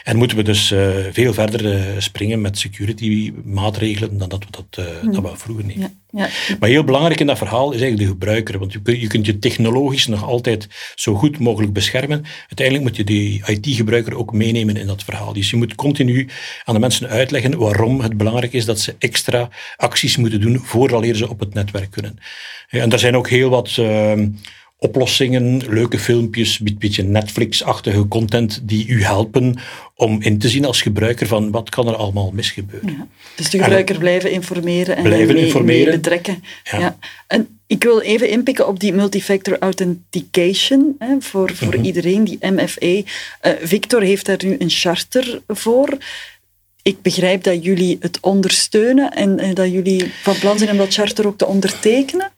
En 0.03 0.17
moeten 0.17 0.37
we 0.37 0.43
dus 0.43 0.71
uh, 0.71 0.89
veel 1.11 1.33
verder 1.33 1.65
uh, 1.65 1.81
springen 1.97 2.41
met 2.41 2.57
security 2.57 3.33
maatregelen 3.43 4.17
dan 4.17 4.29
dat 4.29 4.45
we 4.45 4.51
dat, 4.51 4.85
uh, 4.85 5.13
dat 5.13 5.31
we 5.31 5.37
vroeger 5.37 5.65
niet. 5.65 5.77
Ja, 5.77 5.91
ja. 6.09 6.29
Maar 6.59 6.69
heel 6.69 6.83
belangrijk 6.83 7.19
in 7.19 7.27
dat 7.27 7.37
verhaal 7.37 7.71
is 7.71 7.81
eigenlijk 7.81 8.09
de 8.09 8.13
gebruiker. 8.17 8.59
Want 8.59 8.73
je, 8.73 8.99
je 8.99 9.07
kunt 9.07 9.25
je 9.25 9.39
technologisch 9.39 10.07
nog 10.07 10.23
altijd 10.23 10.67
zo 10.95 11.13
goed 11.13 11.39
mogelijk 11.39 11.73
beschermen. 11.73 12.23
Uiteindelijk 12.39 12.87
moet 12.87 12.95
je 12.95 13.03
die 13.03 13.43
IT-gebruiker 13.45 14.17
ook 14.17 14.33
meenemen 14.33 14.77
in 14.77 14.87
dat 14.87 15.03
verhaal. 15.03 15.33
Dus 15.33 15.49
je 15.49 15.57
moet 15.57 15.75
continu 15.75 16.29
aan 16.63 16.73
de 16.73 16.79
mensen 16.79 17.07
uitleggen 17.07 17.57
waarom 17.57 18.01
het 18.01 18.17
belangrijk 18.17 18.53
is 18.53 18.65
dat 18.65 18.79
ze 18.79 18.95
extra 18.99 19.49
acties 19.75 20.17
moeten 20.17 20.41
doen 20.41 20.59
voordat 20.59 21.05
ze 21.15 21.29
op 21.29 21.39
het 21.39 21.53
netwerk 21.53 21.91
kunnen. 21.91 22.17
En 22.69 22.89
daar 22.89 22.99
zijn 22.99 23.15
ook 23.15 23.29
heel 23.29 23.49
wat 23.49 23.75
ehm, 23.77 24.27
oplossingen, 24.77 25.61
leuke 25.69 25.99
filmpjes, 25.99 26.59
een 26.59 26.75
beetje 26.79 27.03
Netflix-achtige 27.03 28.07
content 28.07 28.61
die 28.63 28.87
u 28.87 29.03
helpen 29.03 29.55
om 29.95 30.21
in 30.21 30.37
te 30.39 30.49
zien 30.49 30.65
als 30.65 30.81
gebruiker 30.81 31.27
van 31.27 31.51
wat 31.51 31.69
kan 31.69 31.87
er 31.87 31.95
allemaal 31.95 32.31
misgebeuren. 32.33 32.89
Ja, 32.89 33.07
dus 33.35 33.49
de 33.49 33.57
gebruiker 33.57 33.97
blijven 33.97 34.31
informeren 34.31 34.95
en 34.95 35.03
blijven 35.03 35.33
mee, 35.33 35.45
informeren. 35.45 35.85
Mee 35.85 35.95
betrekken. 35.95 36.43
Ja. 36.63 36.97
En 37.27 37.59
ik 37.67 37.83
wil 37.83 38.01
even 38.01 38.29
inpikken 38.29 38.67
op 38.67 38.79
die 38.79 38.93
multifactor 38.93 39.59
authentication 39.59 40.95
hè, 40.99 41.15
voor, 41.19 41.55
voor 41.55 41.75
mhm. 41.75 41.85
iedereen, 41.85 42.23
die 42.23 42.37
MFA. 42.41 42.85
Uh, 42.85 43.03
Victor 43.61 44.01
heeft 44.01 44.25
daar 44.25 44.39
nu 44.45 44.55
een 44.59 44.69
charter 44.69 45.41
voor 45.47 45.97
ik 46.87 47.01
begrijp 47.01 47.43
dat 47.43 47.63
jullie 47.63 47.97
het 47.99 48.19
ondersteunen 48.19 49.11
en, 49.11 49.53
dat 49.53 49.71
jullie 49.71 50.11
van 50.21 50.39
plan 50.39 50.57
zijn 50.57 50.69
om 50.71 50.77
dat 50.77 50.93
charter 50.93 51.27
ook 51.27 51.37
te 51.37 51.45
ondertekenen. 51.45 52.31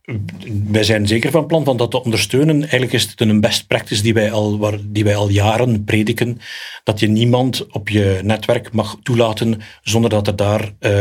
Wij 0.68 0.84
zijn 0.84 1.08
zeker 1.08 1.32
van 1.32 1.46
plan 1.46 1.63
van 1.63 1.77
dat 1.77 1.92
te 1.92 2.04
ondersteunen. 2.04 2.60
Eigenlijk 2.60 2.94
is 2.94 3.04
het 3.04 3.22
een 3.22 3.39
best 3.39 3.68
practice 3.68 4.01
die 4.01 4.13
wij 4.13 4.32
al, 4.32 4.77
die 4.84 5.04
wij 5.04 5.16
al 5.16 5.30
jaren 5.30 5.84
prediken. 5.84 6.39
Dat 6.84 7.00
je 7.00 7.08
niemand 7.08 7.68
op 7.72 7.89
je 7.89 8.20
netwerk 8.24 8.72
mag 8.72 8.98
toelaten 9.04 9.62
zonder 9.82 10.10
dat 10.10 10.27
er 10.27 10.36
daar 10.36 10.74
uh, 10.80 10.92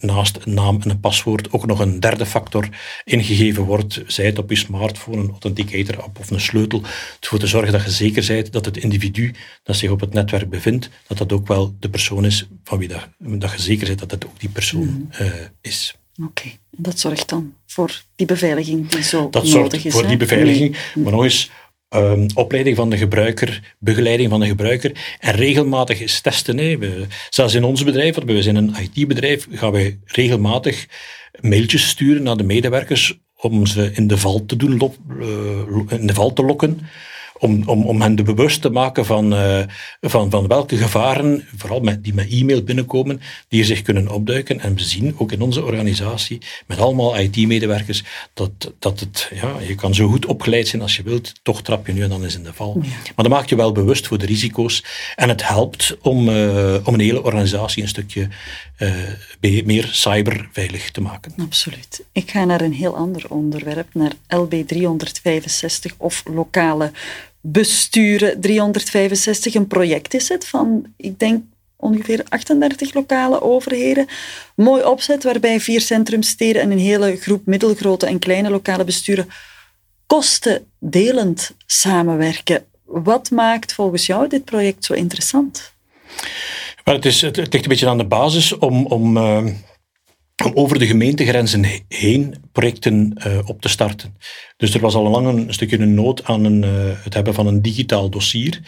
naast 0.00 0.38
een 0.44 0.54
naam 0.54 0.80
en 0.82 0.90
een 0.90 1.00
paswoord 1.00 1.52
ook 1.52 1.66
nog 1.66 1.78
een 1.78 2.00
derde 2.00 2.26
factor 2.26 2.68
ingegeven 3.04 3.62
wordt. 3.62 4.02
Zij 4.06 4.26
het 4.26 4.38
op 4.38 4.50
je 4.50 4.56
smartphone, 4.56 5.22
een 5.22 5.30
authenticator 5.30 6.02
app 6.02 6.18
of 6.18 6.30
een 6.30 6.40
sleutel. 6.40 6.82
Ervoor 7.20 7.38
te 7.38 7.46
zorgen 7.46 7.72
dat 7.72 7.84
je 7.84 7.90
zeker 7.90 8.24
bent 8.26 8.52
dat 8.52 8.64
het 8.64 8.76
individu 8.76 9.34
dat 9.62 9.76
zich 9.76 9.90
op 9.90 10.00
het 10.00 10.12
netwerk 10.12 10.50
bevindt, 10.50 10.90
dat 11.06 11.18
dat 11.18 11.32
ook 11.32 11.46
wel 11.46 11.74
de 11.80 11.88
persoon 11.88 12.24
is 12.24 12.48
van 12.64 12.80
wie 12.88 12.98
dat, 13.18 13.40
dat 13.40 13.52
je 13.52 13.62
zeker 13.62 13.86
bent 13.86 13.98
dat 13.98 14.10
het 14.10 14.26
ook 14.26 14.40
die 14.40 14.48
persoon 14.48 15.10
uh, 15.20 15.32
is. 15.60 15.94
Oké, 16.16 16.26
okay. 16.28 16.58
dat 16.70 16.98
zorgt 16.98 17.28
dan 17.28 17.54
voor 17.66 18.02
die 18.16 18.26
beveiliging 18.26 18.88
die 18.88 19.02
zo 19.02 19.30
dat 19.30 19.44
nodig 19.44 19.54
is. 19.54 19.82
Dat 19.82 19.82
zorgt 19.82 19.98
voor 19.98 20.08
die 20.08 20.16
beveiliging, 20.16 20.76
maar 20.94 21.12
nog 21.12 21.22
eens, 21.22 21.50
um, 21.94 22.26
opleiding 22.34 22.76
van 22.76 22.90
de 22.90 22.96
gebruiker, 22.96 23.74
begeleiding 23.78 24.30
van 24.30 24.40
de 24.40 24.46
gebruiker 24.46 25.16
en 25.18 25.34
regelmatig 25.34 26.00
is 26.00 26.20
testen. 26.20 26.58
Hè. 26.58 26.78
We, 26.78 27.06
zelfs 27.30 27.54
in 27.54 27.64
ons 27.64 27.84
bedrijf, 27.84 28.14
want 28.14 28.30
we 28.30 28.42
zijn 28.42 28.56
een 28.56 28.74
IT-bedrijf, 28.80 29.46
gaan 29.50 29.72
wij 29.72 29.98
regelmatig 30.04 30.86
mailtjes 31.40 31.88
sturen 31.88 32.22
naar 32.22 32.36
de 32.36 32.44
medewerkers 32.44 33.18
om 33.36 33.66
ze 33.66 33.90
in 33.94 34.06
de 34.06 34.18
val 34.18 34.44
te, 34.44 34.56
doen, 34.56 34.92
uh, 35.20 35.98
in 35.98 36.06
de 36.06 36.14
val 36.14 36.32
te 36.32 36.42
lokken 36.42 36.80
om, 37.42 37.62
om, 37.66 37.86
om 37.86 38.00
hen 38.00 38.16
de 38.16 38.22
bewust 38.22 38.60
te 38.60 38.70
maken 38.70 39.06
van, 39.06 39.32
uh, 39.32 39.62
van, 40.00 40.30
van 40.30 40.46
welke 40.46 40.76
gevaren, 40.76 41.44
vooral 41.56 41.80
met, 41.80 42.04
die 42.04 42.14
met 42.14 42.30
e-mail 42.30 42.62
binnenkomen, 42.62 43.20
die 43.48 43.60
er 43.60 43.66
zich 43.66 43.82
kunnen 43.82 44.08
opduiken. 44.08 44.60
En 44.60 44.74
we 44.74 44.82
zien 44.82 45.14
ook 45.18 45.32
in 45.32 45.40
onze 45.40 45.64
organisatie, 45.64 46.40
met 46.66 46.78
allemaal 46.78 47.18
IT-medewerkers, 47.18 48.02
dat, 48.34 48.72
dat 48.78 49.00
het, 49.00 49.30
ja, 49.34 49.54
je 49.66 49.74
kan 49.74 49.94
zo 49.94 50.08
goed 50.08 50.26
opgeleid 50.26 50.68
zijn 50.68 50.82
als 50.82 50.96
je 50.96 51.02
wilt, 51.02 51.32
toch 51.42 51.62
trap 51.62 51.86
je 51.86 51.92
nu 51.92 52.02
en 52.02 52.08
dan 52.08 52.24
eens 52.24 52.34
in 52.34 52.42
de 52.42 52.52
val. 52.52 52.74
Maar 52.76 53.12
dat 53.14 53.28
maakt 53.28 53.48
je 53.48 53.56
wel 53.56 53.72
bewust 53.72 54.06
voor 54.06 54.18
de 54.18 54.26
risico's 54.26 54.84
en 55.16 55.28
het 55.28 55.48
helpt 55.48 55.96
om, 56.00 56.28
uh, 56.28 56.76
om 56.84 56.94
een 56.94 57.00
hele 57.00 57.22
organisatie 57.22 57.82
een 57.82 57.88
stukje 57.88 58.28
uh, 59.40 59.64
meer 59.64 59.88
cyberveilig 59.92 60.90
te 60.90 61.00
maken. 61.00 61.34
Absoluut. 61.40 62.04
Ik 62.12 62.30
ga 62.30 62.44
naar 62.44 62.60
een 62.60 62.72
heel 62.72 62.96
ander 62.96 63.24
onderwerp, 63.28 63.94
naar 63.94 64.12
LB 64.28 64.54
365 64.66 65.94
of 65.96 66.22
lokale 66.24 66.92
besturen 67.42 68.40
365. 68.40 69.54
Een 69.54 69.66
project 69.66 70.14
is 70.14 70.28
het 70.28 70.46
van, 70.46 70.86
ik 70.96 71.18
denk, 71.18 71.42
ongeveer 71.76 72.24
38 72.28 72.94
lokale 72.94 73.42
overheden. 73.42 74.06
Mooi 74.56 74.84
opzet 74.84 75.22
waarbij 75.22 75.60
vier 75.60 75.80
centrumsteden 75.80 76.62
en 76.62 76.70
een 76.70 76.78
hele 76.78 77.16
groep 77.16 77.46
middelgrote 77.46 78.06
en 78.06 78.18
kleine 78.18 78.50
lokale 78.50 78.84
besturen 78.84 79.28
kostendelend 80.06 81.54
samenwerken. 81.66 82.64
Wat 82.84 83.30
maakt 83.30 83.72
volgens 83.72 84.06
jou 84.06 84.28
dit 84.28 84.44
project 84.44 84.84
zo 84.84 84.92
interessant? 84.92 85.72
Wel, 86.84 86.94
het, 86.94 87.04
is, 87.04 87.20
het, 87.20 87.36
ligt 87.36 87.54
een 87.54 87.68
beetje 87.68 87.88
aan 87.88 87.98
de 87.98 88.04
basis 88.04 88.58
om, 88.58 88.86
om 88.86 89.16
uh, 89.16 89.44
om 90.44 90.52
over 90.54 90.78
de 90.78 90.86
gemeentegrenzen 90.86 91.64
heen 91.88 92.34
projecten 92.52 93.14
uh, 93.26 93.38
op 93.44 93.60
te 93.60 93.68
starten. 93.68 94.16
Dus 94.56 94.74
er 94.74 94.80
was 94.80 94.94
al 94.94 95.08
lang 95.08 95.26
een, 95.26 95.54
stukje 95.54 95.78
een 95.78 95.94
nood 95.94 96.24
aan 96.24 96.44
een, 96.44 96.62
uh, 96.62 97.04
het 97.04 97.14
hebben 97.14 97.34
van 97.34 97.46
een 97.46 97.62
digitaal 97.62 98.10
dossier. 98.10 98.60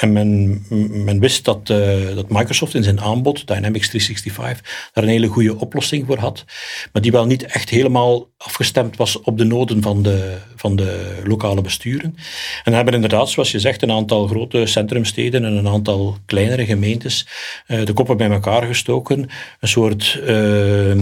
En 0.00 0.12
men, 0.12 0.62
men 1.04 1.20
wist 1.20 1.44
dat, 1.44 1.68
uh, 1.70 2.14
dat 2.14 2.28
Microsoft 2.28 2.74
in 2.74 2.82
zijn 2.82 3.00
aanbod, 3.00 3.46
Dynamics 3.46 3.88
365, 3.88 4.90
daar 4.92 5.04
een 5.04 5.10
hele 5.10 5.26
goede 5.26 5.56
oplossing 5.56 6.06
voor 6.06 6.18
had, 6.18 6.44
maar 6.92 7.02
die 7.02 7.12
wel 7.12 7.26
niet 7.26 7.44
echt 7.44 7.70
helemaal 7.70 8.28
afgestemd 8.36 8.96
was 8.96 9.20
op 9.20 9.38
de 9.38 9.44
noden 9.44 9.82
van 9.82 10.02
de, 10.02 10.38
van 10.56 10.76
de 10.76 11.20
lokale 11.24 11.60
besturen. 11.60 12.16
En 12.64 12.72
hebben 12.72 12.94
inderdaad, 12.94 13.30
zoals 13.30 13.50
je 13.50 13.58
zegt, 13.58 13.82
een 13.82 13.90
aantal 13.90 14.26
grote 14.26 14.66
centrumsteden 14.66 15.44
en 15.44 15.56
een 15.56 15.68
aantal 15.68 16.16
kleinere 16.26 16.64
gemeentes 16.64 17.26
uh, 17.66 17.84
de 17.84 17.92
koppen 17.92 18.16
bij 18.16 18.30
elkaar 18.30 18.62
gestoken, 18.62 19.28
een 19.60 19.68
soort 19.68 20.20
uh, 20.22 20.94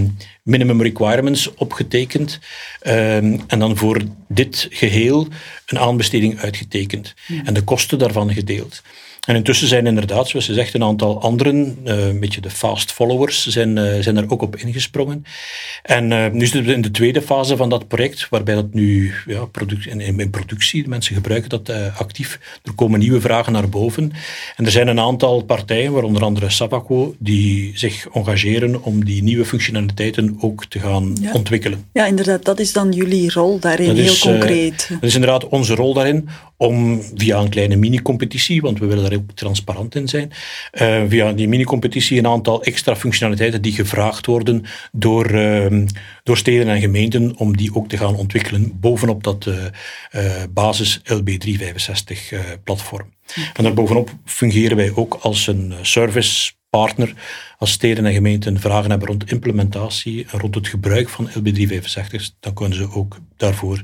minimum 0.48 0.82
requirements 0.82 1.54
opgetekend 1.54 2.38
en 3.46 3.58
dan 3.58 3.76
voor 3.76 4.02
dit 4.28 4.66
geheel 4.70 5.28
een 5.66 5.78
aanbesteding 5.78 6.38
uitgetekend 6.38 7.14
en 7.44 7.54
de 7.54 7.62
kosten 7.62 7.98
daarvan 7.98 8.32
gedeeld. 8.32 8.82
En 9.28 9.36
intussen 9.36 9.68
zijn 9.68 9.86
inderdaad, 9.86 10.28
zoals 10.28 10.46
je 10.46 10.52
zegt, 10.52 10.74
een 10.74 10.82
aantal 10.82 11.20
anderen, 11.20 11.78
uh, 11.84 12.06
een 12.06 12.20
beetje 12.20 12.40
de 12.40 12.50
fast 12.50 12.92
followers, 12.92 13.46
zijn, 13.46 13.76
uh, 13.76 14.00
zijn 14.00 14.16
er 14.16 14.30
ook 14.30 14.42
op 14.42 14.56
ingesprongen. 14.56 15.24
En 15.82 16.10
uh, 16.10 16.30
nu 16.30 16.40
zitten 16.40 16.64
we 16.64 16.72
in 16.72 16.80
de 16.80 16.90
tweede 16.90 17.22
fase 17.22 17.56
van 17.56 17.68
dat 17.68 17.88
project, 17.88 18.28
waarbij 18.30 18.54
dat 18.54 18.74
nu 18.74 19.14
ja, 19.26 19.44
product, 19.44 19.86
in, 19.86 20.00
in 20.00 20.30
productie, 20.30 20.88
mensen 20.88 21.14
gebruiken 21.14 21.50
dat 21.50 21.70
actief. 21.96 22.40
Er 22.62 22.72
komen 22.72 22.98
nieuwe 22.98 23.20
vragen 23.20 23.52
naar 23.52 23.68
boven. 23.68 24.12
En 24.56 24.64
er 24.64 24.70
zijn 24.70 24.88
een 24.88 25.00
aantal 25.00 25.42
partijen, 25.42 25.92
waaronder 25.92 26.22
andere 26.22 26.50
Sabaco, 26.50 27.14
die 27.18 27.72
zich 27.74 28.06
engageren 28.12 28.82
om 28.82 29.04
die 29.04 29.22
nieuwe 29.22 29.44
functionaliteiten 29.44 30.36
ook 30.40 30.64
te 30.64 30.78
gaan 30.78 31.16
ontwikkelen. 31.32 31.84
Ja, 31.92 32.06
inderdaad, 32.06 32.44
dat 32.44 32.58
is 32.58 32.72
dan 32.72 32.92
jullie 32.92 33.32
rol 33.32 33.58
daarin, 33.58 33.96
heel 33.96 34.18
concreet. 34.18 34.86
dat 34.90 35.02
is 35.02 35.14
inderdaad 35.14 35.48
onze 35.48 35.74
rol 35.74 35.94
daarin, 35.94 36.28
om 36.58 37.02
via 37.14 37.38
een 37.38 37.48
kleine 37.48 37.76
mini-competitie, 37.76 38.60
want 38.60 38.78
we 38.78 38.86
willen 38.86 39.10
daar 39.10 39.18
ook 39.18 39.32
transparant 39.34 39.94
in 39.94 40.08
zijn, 40.08 40.30
uh, 40.72 41.02
via 41.08 41.32
die 41.32 41.48
mini-competitie 41.48 42.18
een 42.18 42.26
aantal 42.26 42.62
extra 42.62 42.96
functionaliteiten 42.96 43.62
die 43.62 43.72
gevraagd 43.72 44.26
worden 44.26 44.64
door, 44.92 45.34
uh, 45.34 45.82
door 46.22 46.36
steden 46.36 46.68
en 46.68 46.80
gemeenten 46.80 47.36
om 47.36 47.56
die 47.56 47.74
ook 47.74 47.88
te 47.88 47.96
gaan 47.96 48.14
ontwikkelen 48.14 48.80
bovenop 48.80 49.24
dat 49.24 49.46
uh, 49.46 50.42
basis 50.50 51.00
LB365 51.04 52.14
platform. 52.64 53.12
En 53.54 53.64
daarbovenop 53.64 54.10
fungeren 54.24 54.76
wij 54.76 54.92
ook 54.94 55.18
als 55.20 55.46
een 55.46 55.74
service 55.82 56.52
partner 56.70 57.14
als 57.58 57.70
steden 57.70 58.06
en 58.06 58.12
gemeenten 58.12 58.60
vragen 58.60 58.90
hebben 58.90 59.08
rond 59.08 59.30
implementatie 59.30 60.26
en 60.30 60.38
rond 60.38 60.54
het 60.54 60.68
gebruik 60.68 61.08
van 61.08 61.28
LB365, 61.28 62.38
dan 62.40 62.54
kunnen 62.54 62.78
ze 62.78 62.90
ook 62.90 63.18
daarvoor 63.36 63.82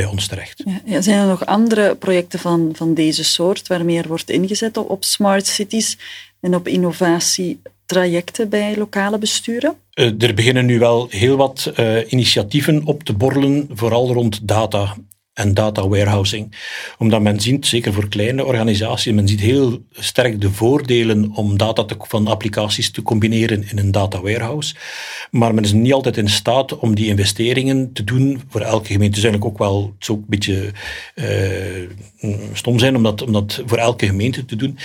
bij 0.00 0.06
ons 0.06 0.26
terecht. 0.26 0.62
Ja, 0.84 1.00
zijn 1.00 1.18
er 1.18 1.26
nog 1.26 1.46
andere 1.46 1.96
projecten 1.96 2.38
van, 2.38 2.70
van 2.74 2.94
deze 2.94 3.24
soort 3.24 3.68
waarmee 3.68 3.98
er 3.98 4.08
wordt 4.08 4.30
ingezet 4.30 4.76
op, 4.76 5.04
smart 5.04 5.46
cities 5.46 5.98
en 6.40 6.54
op 6.54 6.68
innovatietrajecten 6.68 8.48
bij 8.48 8.76
lokale 8.76 9.18
besturen? 9.18 9.74
Uh, 9.94 10.22
er 10.22 10.34
beginnen 10.34 10.66
nu 10.66 10.78
wel 10.78 11.06
heel 11.10 11.36
wat 11.36 11.72
uh, 11.76 12.12
initiatieven 12.12 12.84
op 12.84 13.02
te 13.02 13.12
borrelen, 13.12 13.68
vooral 13.72 14.12
rond 14.12 14.48
data 14.48 14.96
en 15.38 15.54
data 15.54 15.88
warehousing. 15.88 16.56
Omdat 16.98 17.22
men 17.22 17.40
ziet, 17.40 17.66
zeker 17.66 17.92
voor 17.92 18.08
kleine 18.08 18.44
organisaties, 18.44 19.12
men 19.12 19.28
ziet 19.28 19.40
heel 19.40 19.78
sterk 19.90 20.40
de 20.40 20.50
voordelen 20.50 21.30
om 21.34 21.56
data 21.56 21.84
te, 21.84 21.96
van 21.98 22.26
applicaties 22.26 22.90
te 22.90 23.02
combineren 23.02 23.64
in 23.70 23.78
een 23.78 23.90
data 23.90 24.20
warehouse. 24.20 24.74
Maar 25.30 25.54
men 25.54 25.64
is 25.64 25.72
niet 25.72 25.92
altijd 25.92 26.16
in 26.16 26.28
staat 26.28 26.78
om 26.78 26.94
die 26.94 27.06
investeringen 27.06 27.92
te 27.92 28.04
doen 28.04 28.42
voor 28.48 28.60
elke 28.60 28.92
gemeente. 28.92 29.18
Is 29.18 29.24
eigenlijk 29.24 29.52
ook 29.52 29.58
wel, 29.58 29.94
het 29.98 30.08
een 30.08 30.24
beetje 30.26 30.72
uh, 31.14 32.36
stom 32.52 32.78
zijn 32.78 32.96
om 32.96 33.02
dat, 33.02 33.22
om 33.22 33.32
dat 33.32 33.62
voor 33.66 33.78
elke 33.78 34.06
gemeente 34.06 34.44
te 34.44 34.56
doen. 34.56 34.78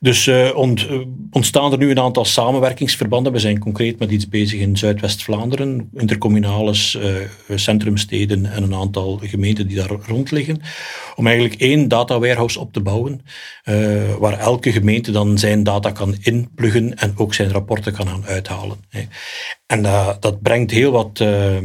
Dus 0.00 0.26
uh, 0.26 0.56
ont, 0.56 0.86
ontstaan 1.30 1.72
er 1.72 1.78
nu 1.78 1.90
een 1.90 2.00
aantal 2.00 2.24
samenwerkingsverbanden. 2.24 3.32
We 3.32 3.38
zijn 3.38 3.58
concreet 3.58 3.98
met 3.98 4.10
iets 4.10 4.28
bezig 4.28 4.60
in 4.60 4.76
Zuidwest-Vlaanderen, 4.76 5.88
intercommunales, 5.94 6.98
centrumsteden 7.54 8.46
en 8.52 8.62
een 8.62 8.74
aantal 8.74 9.20
gemeenten 9.22 9.66
die 9.66 9.76
daar 9.76 9.97
rond 10.06 10.30
liggen, 10.30 10.60
om 11.14 11.26
eigenlijk 11.26 11.60
één 11.60 11.88
data 11.88 12.18
warehouse 12.18 12.60
op 12.60 12.72
te 12.72 12.80
bouwen, 12.80 13.20
uh, 13.64 14.14
waar 14.14 14.38
elke 14.38 14.72
gemeente 14.72 15.10
dan 15.10 15.38
zijn 15.38 15.62
data 15.62 15.90
kan 15.90 16.16
inpluggen 16.20 16.96
en 16.96 17.12
ook 17.16 17.34
zijn 17.34 17.50
rapporten 17.50 17.92
kan 17.92 18.08
gaan 18.08 18.26
uithalen. 18.26 18.78
Hè. 18.88 19.02
En 19.66 19.80
uh, 19.80 20.10
dat 20.20 20.42
brengt 20.42 20.70
heel 20.70 20.90
wat, 20.90 21.20
uh, 21.22 21.56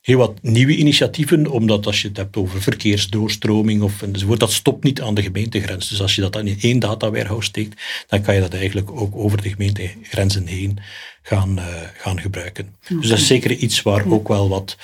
heel 0.00 0.18
wat 0.18 0.42
nieuwe 0.42 0.76
initiatieven, 0.76 1.46
omdat 1.46 1.86
als 1.86 2.02
je 2.02 2.08
het 2.08 2.16
hebt 2.16 2.36
over 2.36 2.62
verkeersdoorstroming 2.62 3.82
of 3.82 4.02
enzovoort, 4.02 4.40
dat 4.40 4.52
stopt 4.52 4.84
niet 4.84 5.00
aan 5.00 5.14
de 5.14 5.22
gemeentegrens. 5.22 5.88
Dus 5.88 6.02
als 6.02 6.14
je 6.14 6.20
dat 6.20 6.32
dan 6.32 6.46
in 6.46 6.58
één 6.60 6.78
data 6.78 7.10
warehouse 7.10 7.48
steekt, 7.48 7.82
dan 8.06 8.22
kan 8.22 8.34
je 8.34 8.40
dat 8.40 8.54
eigenlijk 8.54 8.90
ook 8.90 9.16
over 9.16 9.42
de 9.42 9.48
gemeentegrenzen 9.48 10.46
heen 10.46 10.78
gaan, 11.22 11.58
gaan 11.96 12.20
gebruiken. 12.20 12.74
Dus 12.88 13.08
dat 13.08 13.18
is 13.18 13.26
zeker 13.26 13.50
iets 13.50 13.82
waar 13.82 14.10
ook 14.10 14.28
wel 14.28 14.48
wat 14.48 14.76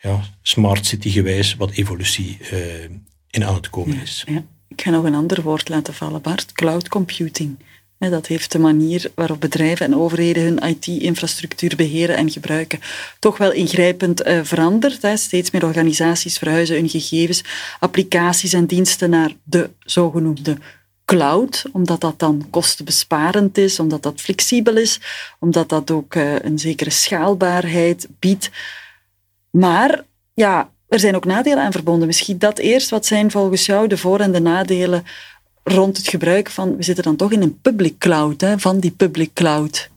ja, 0.00 0.20
smart 0.42 0.86
city 0.86 1.10
gewijs 1.10 1.54
wat 1.54 1.70
evolutie 1.70 2.38
uh, 2.52 2.84
in 3.30 3.44
aan 3.44 3.54
het 3.54 3.70
komen 3.70 4.00
is. 4.00 4.24
Ja, 4.26 4.42
Ik 4.68 4.82
ga 4.82 4.90
nog 4.90 5.04
een 5.04 5.14
ander 5.14 5.42
woord 5.42 5.68
laten 5.68 5.94
vallen, 5.94 6.22
Bart. 6.22 6.52
Cloud 6.52 6.88
computing. 6.88 7.56
Dat 7.98 8.26
heeft 8.26 8.52
de 8.52 8.58
manier 8.58 9.10
waarop 9.14 9.40
bedrijven 9.40 9.86
en 9.86 9.96
overheden 9.96 10.42
hun 10.42 10.68
IT-infrastructuur 10.68 11.76
beheren 11.76 12.16
en 12.16 12.30
gebruiken 12.30 12.80
toch 13.18 13.38
wel 13.38 13.52
ingrijpend 13.52 14.26
uh, 14.26 14.40
veranderd. 14.42 15.18
Steeds 15.18 15.50
meer 15.50 15.64
organisaties 15.64 16.38
verhuizen 16.38 16.76
hun 16.76 16.88
gegevens, 16.88 17.44
applicaties 17.78 18.52
en 18.52 18.66
diensten 18.66 19.10
naar 19.10 19.32
de 19.44 19.70
zogenoemde 19.78 20.56
cloud, 21.04 21.64
omdat 21.72 22.00
dat 22.00 22.18
dan 22.18 22.46
kostenbesparend 22.50 23.58
is, 23.58 23.80
omdat 23.80 24.02
dat 24.02 24.20
flexibel 24.20 24.76
is, 24.76 25.00
omdat 25.38 25.68
dat 25.68 25.90
ook 25.90 26.14
uh, 26.14 26.38
een 26.38 26.58
zekere 26.58 26.90
schaalbaarheid 26.90 28.08
biedt. 28.18 28.50
Maar 29.58 30.04
ja, 30.34 30.70
er 30.88 30.98
zijn 30.98 31.16
ook 31.16 31.24
nadelen 31.24 31.64
aan 31.64 31.72
verbonden. 31.72 32.06
Misschien 32.06 32.38
dat 32.38 32.58
eerst. 32.58 32.90
Wat 32.90 33.06
zijn 33.06 33.30
volgens 33.30 33.66
jou 33.66 33.88
de 33.88 33.96
voor- 33.96 34.20
en 34.20 34.32
de 34.32 34.40
nadelen 34.40 35.04
rond 35.62 35.96
het 35.96 36.08
gebruik 36.08 36.50
van... 36.50 36.76
We 36.76 36.82
zitten 36.82 37.04
dan 37.04 37.16
toch 37.16 37.32
in 37.32 37.42
een 37.42 37.60
public 37.60 37.98
cloud, 37.98 38.40
hè, 38.40 38.58
van 38.58 38.80
die 38.80 38.90
public 38.90 39.32
cloud. 39.32 39.90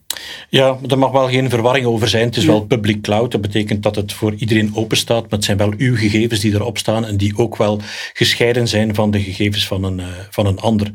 Ja, 0.49 0.77
er 0.87 0.97
mag 0.97 1.11
wel 1.11 1.27
geen 1.27 1.49
verwarring 1.49 1.85
over 1.85 2.07
zijn. 2.07 2.25
Het 2.25 2.37
is 2.37 2.45
wel 2.45 2.65
public 2.65 3.01
cloud. 3.01 3.31
Dat 3.31 3.41
betekent 3.41 3.83
dat 3.83 3.95
het 3.95 4.13
voor 4.13 4.33
iedereen 4.33 4.71
open 4.75 4.97
staat. 4.97 5.21
Maar 5.21 5.31
het 5.31 5.43
zijn 5.43 5.57
wel 5.57 5.73
uw 5.77 5.95
gegevens 5.95 6.39
die 6.39 6.53
erop 6.53 6.77
staan 6.77 7.05
en 7.05 7.17
die 7.17 7.37
ook 7.37 7.57
wel 7.57 7.79
gescheiden 8.13 8.67
zijn 8.67 8.95
van 8.95 9.11
de 9.11 9.21
gegevens 9.21 9.67
van 9.67 9.83
een, 9.83 9.99
uh, 9.99 10.05
van 10.29 10.45
een 10.45 10.59
ander. 10.59 10.91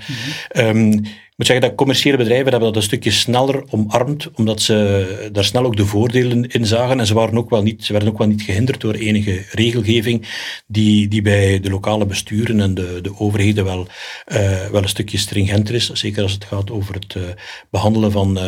Mm 0.53 0.67
um, 0.67 1.03
moet 1.37 1.47
zeggen 1.47 1.69
dat 1.69 1.77
commerciële 1.77 2.17
bedrijven 2.17 2.51
hebben 2.51 2.69
dat 2.69 2.77
een 2.77 2.83
stukje 2.83 3.11
sneller 3.11 3.65
omarmd, 3.71 4.31
omdat 4.35 4.63
ze 4.63 5.29
daar 5.33 5.45
snel 5.45 5.65
ook 5.65 5.77
de 5.77 5.87
voordelen 5.87 6.47
in 6.47 6.67
zagen. 6.67 7.01
En 7.01 7.07
ze, 7.07 7.15
waren 7.15 7.39
ook 7.39 7.51
wel 7.51 7.63
niet, 7.63 7.85
ze 7.85 7.93
werden 7.93 8.11
ook 8.11 8.19
wel 8.19 8.27
niet 8.27 8.43
gehinderd 8.43 8.81
door 8.81 8.95
enige 8.95 9.45
regelgeving 9.51 10.29
die, 10.67 11.09
die 11.09 11.23
bij 11.23 11.61
de 11.61 11.71
lokale 11.71 12.07
besturen 12.07 12.61
en 12.61 12.75
de, 12.75 12.99
de 13.03 13.19
overheden 13.19 13.65
wel, 13.65 13.87
uh, 14.27 14.67
wel 14.67 14.83
een 14.83 14.89
stukje 14.89 15.19
stringenter 15.19 15.75
is. 15.75 15.91
Zeker 15.91 16.23
als 16.23 16.33
het 16.33 16.45
gaat 16.45 16.71
over 16.71 16.95
het 16.95 17.15
uh, 17.15 17.23
behandelen 17.71 18.13
van, 18.13 18.39
uh, 18.39 18.45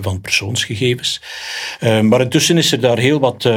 van 0.00 0.20
persoonsgegevens. 0.20 1.20
maar 1.80 2.20
intussen 2.20 2.58
is 2.58 2.72
er 2.72 2.80
daar 2.80 2.98
heel 2.98 3.20
wat 3.20 3.48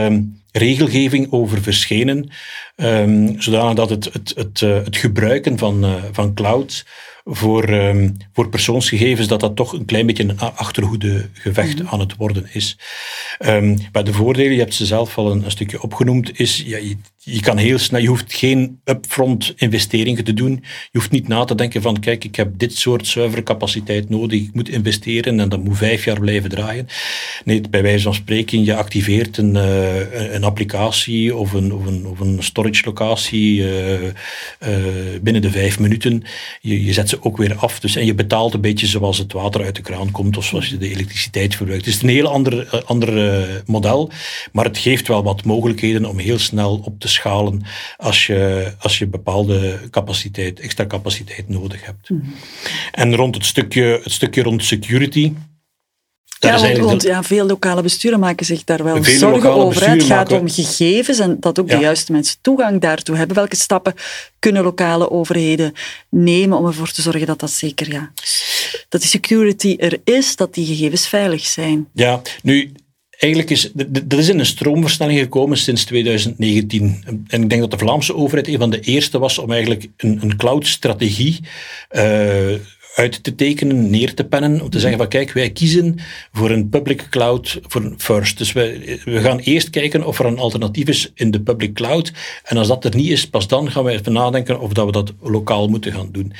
regelgeving 0.51 1.31
over 1.31 1.61
verschenen, 1.61 2.29
um, 2.75 3.41
zodanig 3.41 3.73
dat 3.73 3.89
het, 3.89 4.13
het, 4.13 4.33
het, 4.35 4.59
het 4.59 4.97
gebruiken 4.97 5.57
van, 5.57 5.85
van 6.11 6.33
cloud 6.33 6.85
voor, 7.23 7.69
um, 7.69 8.17
voor 8.33 8.49
persoonsgegevens, 8.49 9.27
dat 9.27 9.39
dat 9.39 9.55
toch 9.55 9.73
een 9.73 9.85
klein 9.85 10.05
beetje 10.05 10.23
een 10.23 10.39
achterhoede 10.39 11.29
gevecht 11.33 11.79
mhm. 11.79 11.87
aan 11.87 11.99
het 11.99 12.15
worden 12.15 12.47
is. 12.53 12.77
Um, 13.39 13.77
maar 13.91 14.03
de 14.03 14.13
voordelen, 14.13 14.53
je 14.53 14.59
hebt 14.59 14.73
ze 14.73 14.85
zelf 14.85 15.17
al 15.17 15.31
een, 15.31 15.43
een 15.43 15.51
stukje 15.51 15.81
opgenoemd, 15.81 16.39
is 16.39 16.63
ja, 16.65 16.77
je, 16.77 16.97
je 17.31 17.41
kan 17.41 17.57
heel 17.57 17.77
snel, 17.77 18.01
je 18.01 18.07
hoeft 18.07 18.33
geen 18.33 18.79
upfront 18.85 19.53
investeringen 19.55 20.23
te 20.23 20.33
doen. 20.33 20.51
Je 20.91 20.97
hoeft 20.97 21.11
niet 21.11 21.27
na 21.27 21.43
te 21.43 21.55
denken 21.55 21.81
van, 21.81 21.99
kijk, 21.99 22.23
ik 22.23 22.35
heb 22.35 22.51
dit 22.57 22.75
soort 22.75 23.07
zuivercapaciteit 23.07 24.09
nodig, 24.09 24.41
ik 24.41 24.53
moet 24.53 24.69
investeren 24.69 25.39
en 25.39 25.49
dat 25.49 25.63
moet 25.63 25.77
vijf 25.77 26.05
jaar 26.05 26.19
blijven 26.19 26.49
draaien. 26.49 26.87
Nee, 27.45 27.61
bij 27.69 27.81
wijze 27.81 28.03
van 28.03 28.13
spreken, 28.13 28.63
je 28.63 28.75
activeert 28.75 29.37
een, 29.37 29.55
uh, 29.55 30.33
een 30.33 30.43
applicatie 30.43 31.35
of 31.35 31.53
een, 31.53 31.73
of 31.73 31.85
een, 31.85 32.05
of 32.05 32.19
een 32.19 32.43
storage 32.43 32.85
locatie 32.85 33.59
uh, 33.59 34.03
uh, 34.03 34.09
binnen 35.21 35.41
de 35.41 35.51
vijf 35.51 35.79
minuten. 35.79 36.23
Je, 36.61 36.85
je 36.85 36.93
zet 36.93 37.09
ze 37.09 37.18
ook 37.21 37.37
weer 37.37 37.55
af. 37.55 37.79
Dus, 37.79 37.95
en 37.95 38.05
je 38.05 38.15
betaalt 38.15 38.53
een 38.53 38.61
beetje 38.61 38.87
zoals 38.87 39.17
het 39.17 39.33
water 39.33 39.63
uit 39.63 39.75
de 39.75 39.81
kraan 39.81 40.11
komt 40.11 40.37
of 40.37 40.45
zoals 40.45 40.69
je 40.69 40.77
de 40.77 40.89
elektriciteit 40.89 41.55
verbruikt. 41.55 41.85
Het 41.85 41.95
is 41.95 42.01
een 42.01 42.09
heel 42.09 42.27
ander, 42.27 42.83
ander 42.85 43.63
model, 43.65 44.11
maar 44.51 44.65
het 44.65 44.77
geeft 44.77 45.07
wel 45.07 45.23
wat 45.23 45.43
mogelijkheden 45.43 46.05
om 46.05 46.19
heel 46.19 46.39
snel 46.39 46.81
op 46.83 46.99
te 46.99 47.07
schalen 47.07 47.63
als 47.97 48.27
je, 48.27 48.73
als 48.79 48.97
je 48.97 49.07
bepaalde 49.07 49.79
capaciteit, 49.89 50.59
extra 50.59 50.85
capaciteit 50.85 51.49
nodig 51.49 51.85
hebt. 51.85 52.09
Mhm. 52.09 52.21
En 52.91 53.15
rond 53.15 53.35
het 53.35 53.45
stukje, 53.45 53.99
het 54.03 54.11
stukje 54.11 54.43
rond 54.43 54.63
security. 54.63 55.33
Ja, 56.39 56.77
want, 56.79 57.01
ja, 57.01 57.23
veel 57.23 57.45
lokale 57.45 57.81
besturen 57.81 58.19
maken 58.19 58.45
zich 58.45 58.63
daar 58.63 58.83
wel 58.83 59.03
zorgen 59.03 59.51
over. 59.51 59.89
Het 59.89 60.03
gaat 60.03 60.31
om 60.31 60.49
gegevens 60.49 61.19
en 61.19 61.37
dat 61.39 61.59
ook 61.59 61.69
de 61.69 61.77
juiste 61.77 62.11
mensen 62.11 62.37
toegang 62.41 62.81
daartoe 62.81 63.15
hebben. 63.15 63.35
Welke 63.35 63.55
stappen 63.55 63.93
kunnen 64.39 64.63
lokale 64.63 65.11
overheden 65.11 65.73
nemen 66.09 66.57
om 66.57 66.65
ervoor 66.65 66.91
te 66.91 67.01
zorgen 67.01 67.27
dat 67.27 67.39
dat 67.39 67.51
zeker, 67.51 67.91
ja, 67.91 68.11
dat 68.89 69.01
die 69.01 69.09
security 69.09 69.75
er 69.79 69.99
is, 70.03 70.35
dat 70.35 70.53
die 70.53 70.65
gegevens 70.65 71.07
veilig 71.07 71.45
zijn? 71.45 71.87
Ja, 71.93 72.21
nu, 72.43 72.71
eigenlijk 73.09 73.51
is, 73.51 73.71
er 74.09 74.19
is 74.19 74.27
een 74.27 74.45
stroomversnelling 74.45 75.19
gekomen 75.19 75.57
sinds 75.57 75.83
2019. 75.83 77.03
En 77.27 77.41
ik 77.41 77.49
denk 77.49 77.61
dat 77.61 77.71
de 77.71 77.77
Vlaamse 77.77 78.15
overheid 78.15 78.47
een 78.47 78.57
van 78.57 78.69
de 78.69 78.79
eerste 78.79 79.19
was 79.19 79.37
om 79.37 79.51
eigenlijk 79.51 79.87
een, 79.97 80.19
een 80.21 80.37
cloud-strategie 80.37 81.39
uh, 81.91 82.53
uit 82.99 83.23
te 83.23 83.35
tekenen, 83.35 83.89
neer 83.89 84.13
te 84.13 84.23
pennen, 84.23 84.61
om 84.61 84.69
te 84.69 84.79
zeggen 84.79 84.97
van 84.97 85.07
kijk, 85.07 85.31
wij 85.31 85.49
kiezen 85.49 85.95
voor 86.31 86.49
een 86.49 86.69
public 86.69 87.07
cloud 87.09 87.59
voor 87.67 87.93
first. 87.97 88.37
Dus 88.37 88.51
we, 88.51 88.99
we 89.05 89.21
gaan 89.21 89.39
eerst 89.39 89.69
kijken 89.69 90.05
of 90.05 90.19
er 90.19 90.25
een 90.25 90.39
alternatief 90.39 90.87
is 90.87 91.11
in 91.15 91.31
de 91.31 91.41
public 91.41 91.73
cloud. 91.73 92.11
En 92.43 92.57
als 92.57 92.67
dat 92.67 92.85
er 92.85 92.95
niet 92.95 93.09
is, 93.09 93.29
pas 93.29 93.47
dan 93.47 93.71
gaan 93.71 93.83
wij 93.83 93.93
even 93.93 94.13
nadenken 94.13 94.59
of 94.59 94.73
dat 94.73 94.85
we 94.85 94.91
dat 94.91 95.13
lokaal 95.21 95.67
moeten 95.67 95.93
gaan 95.93 96.09
doen. 96.11 96.33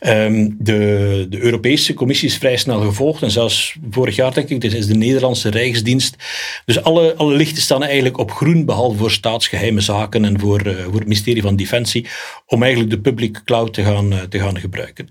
Ehm, 0.00 0.50
de, 0.58 1.26
de 1.28 1.40
Europese 1.40 1.94
Commissie 1.94 2.28
is 2.28 2.36
vrij 2.36 2.56
snel 2.56 2.80
gevolgd 2.80 3.22
en 3.22 3.30
zelfs 3.30 3.76
vorig 3.90 4.16
jaar 4.16 4.34
denk 4.34 4.48
ik, 4.48 4.60
dit 4.60 4.74
is 4.74 4.86
de 4.86 4.94
Nederlandse 4.94 5.50
Rijksdienst. 5.50 6.16
Dus 6.64 6.82
alle, 6.82 7.14
alle 7.16 7.34
lichten 7.34 7.62
staan 7.62 7.82
eigenlijk 7.82 8.18
op 8.18 8.30
groen, 8.30 8.64
behalve 8.64 8.98
voor 8.98 9.10
staatsgeheime 9.10 9.80
zaken 9.80 10.24
en 10.24 10.40
voor, 10.40 10.66
uh, 10.66 10.84
voor 10.84 10.94
het 10.94 11.08
ministerie 11.08 11.42
van 11.42 11.56
Defensie, 11.56 12.06
om 12.46 12.62
eigenlijk 12.62 12.92
de 12.92 13.00
public 13.00 13.40
cloud 13.44 13.74
te 13.74 13.82
gaan, 13.82 14.12
uh, 14.12 14.20
te 14.20 14.38
gaan 14.38 14.58
gebruiken. 14.58 15.08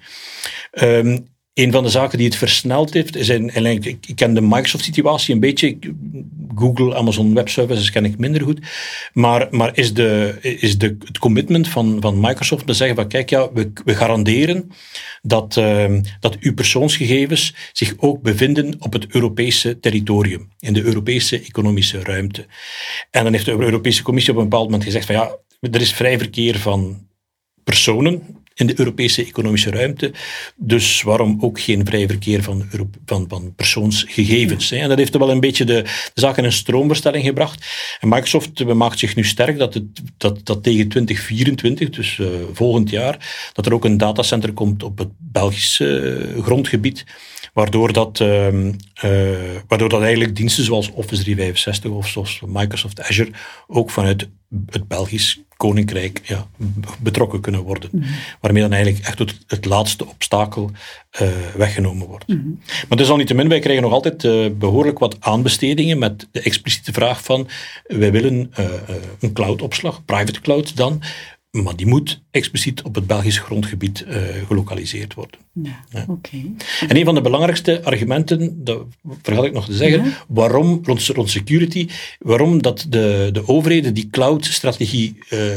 Um, 0.98 1.28
een 1.56 1.72
van 1.72 1.84
de 1.84 1.90
zaken 1.90 2.18
die 2.18 2.28
het 2.28 2.36
versneld 2.36 2.94
heeft, 2.94 3.16
is 3.16 3.30
eigenlijk, 3.30 3.86
ik 3.86 4.16
ken 4.16 4.34
de 4.34 4.42
Microsoft-situatie 4.42 5.34
een 5.34 5.40
beetje. 5.40 5.78
Google, 6.56 6.96
Amazon 6.96 7.34
Web 7.34 7.50
Services 7.50 7.92
ken 7.92 8.06
ik 8.06 8.18
minder 8.18 8.42
goed. 8.42 8.60
Maar, 9.14 9.48
maar 9.52 9.78
is, 9.78 9.94
de, 9.94 10.38
is 10.42 10.78
de, 10.78 10.98
het 11.06 11.18
commitment 11.18 11.68
van, 11.68 11.98
van 12.02 12.20
Microsoft 12.20 12.68
te 12.68 12.74
zeggen 12.74 12.96
van 12.96 13.08
kijk, 13.08 13.30
ja, 13.30 13.52
we, 13.54 13.72
we 13.86 13.96
garanderen 13.96 14.72
dat, 15.22 15.56
uh, 15.56 16.00
dat 16.20 16.38
uw 16.40 16.54
persoonsgegevens 16.54 17.56
zich 17.74 17.94
ook 17.98 18.22
bevinden 18.22 18.76
op 18.80 18.94
het 18.94 19.06
Europese 19.10 19.80
territorium, 19.80 20.50
in 20.60 20.74
de 20.74 20.84
Europese 20.84 21.40
economische 21.40 22.04
ruimte. 22.04 22.46
En 23.12 23.24
dan 23.24 23.34
heeft 23.34 23.46
de 23.46 23.52
Europese 23.52 24.04
Commissie 24.04 24.34
op 24.34 24.38
een 24.38 24.50
bepaald 24.50 24.66
moment 24.66 24.84
gezegd 24.84 25.06
van 25.06 25.16
ja, 25.16 25.36
er 25.60 25.82
is 25.82 25.94
vrij 25.94 26.18
verkeer 26.18 26.60
van 26.60 27.08
personen 27.64 28.44
in 28.56 28.68
de 28.68 28.80
Europese 28.80 29.26
economische 29.26 29.70
ruimte. 29.70 30.14
Dus 30.56 31.02
waarom 31.02 31.38
ook 31.42 31.60
geen 31.60 31.86
vrij 31.86 32.08
verkeer 32.08 32.44
van, 32.44 32.66
van, 33.06 33.26
van 33.28 33.54
persoonsgegevens? 33.56 34.72
En 34.72 34.90
dat 34.90 34.98
heeft 34.98 35.18
wel 35.18 35.32
een 35.32 35.40
beetje 35.40 35.66
de, 35.66 35.86
zaak 36.14 36.38
in 36.38 36.44
een 36.44 36.52
stroomverstelling 36.52 37.26
gebracht. 37.26 37.66
En 38.00 38.08
Microsoft 38.08 38.66
maakt 38.66 39.00
zich 39.00 39.16
nu 39.16 39.24
sterk 39.24 39.58
dat, 39.58 39.74
het, 39.74 39.84
dat, 40.18 40.46
dat 40.46 40.64
tegen 40.64 40.88
2024, 40.88 41.90
dus 41.90 42.18
uh, 42.18 42.28
volgend 42.54 42.90
jaar, 42.90 43.50
dat 43.54 43.66
er 43.66 43.74
ook 43.74 43.86
een 43.86 43.98
datacenter 43.98 44.54
komt 44.54 44.84
op 44.84 44.98
het 44.98 45.10
Belgische 45.18 46.32
uh, 46.36 46.44
grondgebied 46.44 47.06
waardoor 47.56 47.94
dat, 47.94 48.20
uh, 48.20 48.48
uh, 48.48 48.72
waardoor 49.68 49.90
dat 49.90 50.02
eigenlijk 50.02 50.36
diensten 50.36 50.64
zoals 50.64 50.92
Office 50.92 51.24
365 51.24 51.92
of 51.92 52.08
zoals 52.08 52.42
Microsoft 52.48 53.02
Azure 53.02 53.32
ook 53.68 53.92
vanuit 53.92 54.30
het 54.70 54.88
Belgisch 54.88 55.40
koninkrijk 55.58 56.22
ja, 56.24 56.48
betrokken 57.00 57.42
kunnen 57.42 57.62
worden. 57.62 57.90
Mm 57.92 58.02
-hmm. 58.02 58.12
Waarmee 58.42 58.62
dan 58.62 58.72
eigenlijk 58.72 59.06
echt 59.06 59.20
het, 59.20 59.38
het 59.48 59.66
laatste 59.66 60.08
obstakel 60.08 60.72
uh, 61.22 61.28
weggenomen 61.56 62.08
wordt. 62.08 62.28
Mm 62.28 62.36
-hmm. 62.36 62.60
Maar 62.90 62.98
desalniettemin, 62.98 63.50
wij 63.50 63.60
krijgen 63.60 63.84
nog 63.84 63.92
altijd 63.92 64.24
uh, 64.24 64.50
behoorlijk 64.58 65.00
wat 65.00 65.18
aanbestedingen 65.20 65.98
met 65.98 66.28
de 66.32 66.42
expliciete 66.42 66.94
vraag 66.94 67.24
van 67.24 67.48
wij 67.84 68.12
willen 68.12 68.52
uh, 68.60 68.66
een 69.20 69.34
cloudopslag, 69.34 70.06
private 70.06 70.42
cloud 70.42 70.76
dan, 70.76 71.02
maar 71.64 71.76
die 71.76 71.86
moet 71.86 72.22
expliciet 72.32 72.82
op 72.82 72.96
het 72.96 73.08
Belgisch 73.08 73.38
grondgebied 73.38 74.06
uh, 74.08 74.16
gelokaliseerd 74.48 75.14
worden. 75.14 75.40
Ja, 75.54 75.84
ja. 75.90 76.06
Okay. 76.08 76.52
En 76.88 76.98
een 76.98 77.06
van 77.06 77.16
de 77.16 77.22
belangrijkste 77.22 77.84
argumenten, 77.84 78.64
dat 78.64 78.86
vergat 79.22 79.46
ik 79.46 79.54
nog 79.54 79.66
te 79.66 79.74
zeggen, 79.74 80.04
ja. 80.04 80.26
waarom 80.28 80.80
rond, 80.84 81.08
rond, 81.08 81.30
security, 81.30 81.88
waarom 82.20 82.62
dat 82.62 82.86
de, 82.90 83.30
de 83.32 83.48
overheden 83.48 83.94
die 83.94 84.10
cloud-strategie 84.10 85.18
uh, 85.30 85.50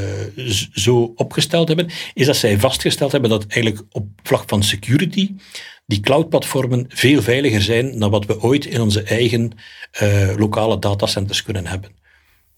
zo 0.72 1.12
opgesteld 1.16 1.68
hebben, 1.68 1.88
is 2.14 2.26
dat 2.26 2.36
zij 2.36 2.58
vastgesteld 2.58 3.12
hebben 3.12 3.30
dat 3.30 3.46
eigenlijk 3.46 3.84
op 3.90 4.06
vlak 4.22 4.42
van 4.46 4.62
security 4.62 5.30
die 5.86 6.00
cloud-platformen 6.00 6.84
veel 6.88 7.22
veiliger 7.22 7.62
zijn 7.62 7.98
dan 7.98 8.10
wat 8.10 8.26
we 8.26 8.42
ooit 8.42 8.64
in 8.64 8.80
onze 8.80 9.02
eigen 9.02 9.50
uh, 10.02 10.34
lokale 10.36 10.78
datacenters 10.78 11.42
kunnen 11.42 11.66
hebben. 11.66 11.90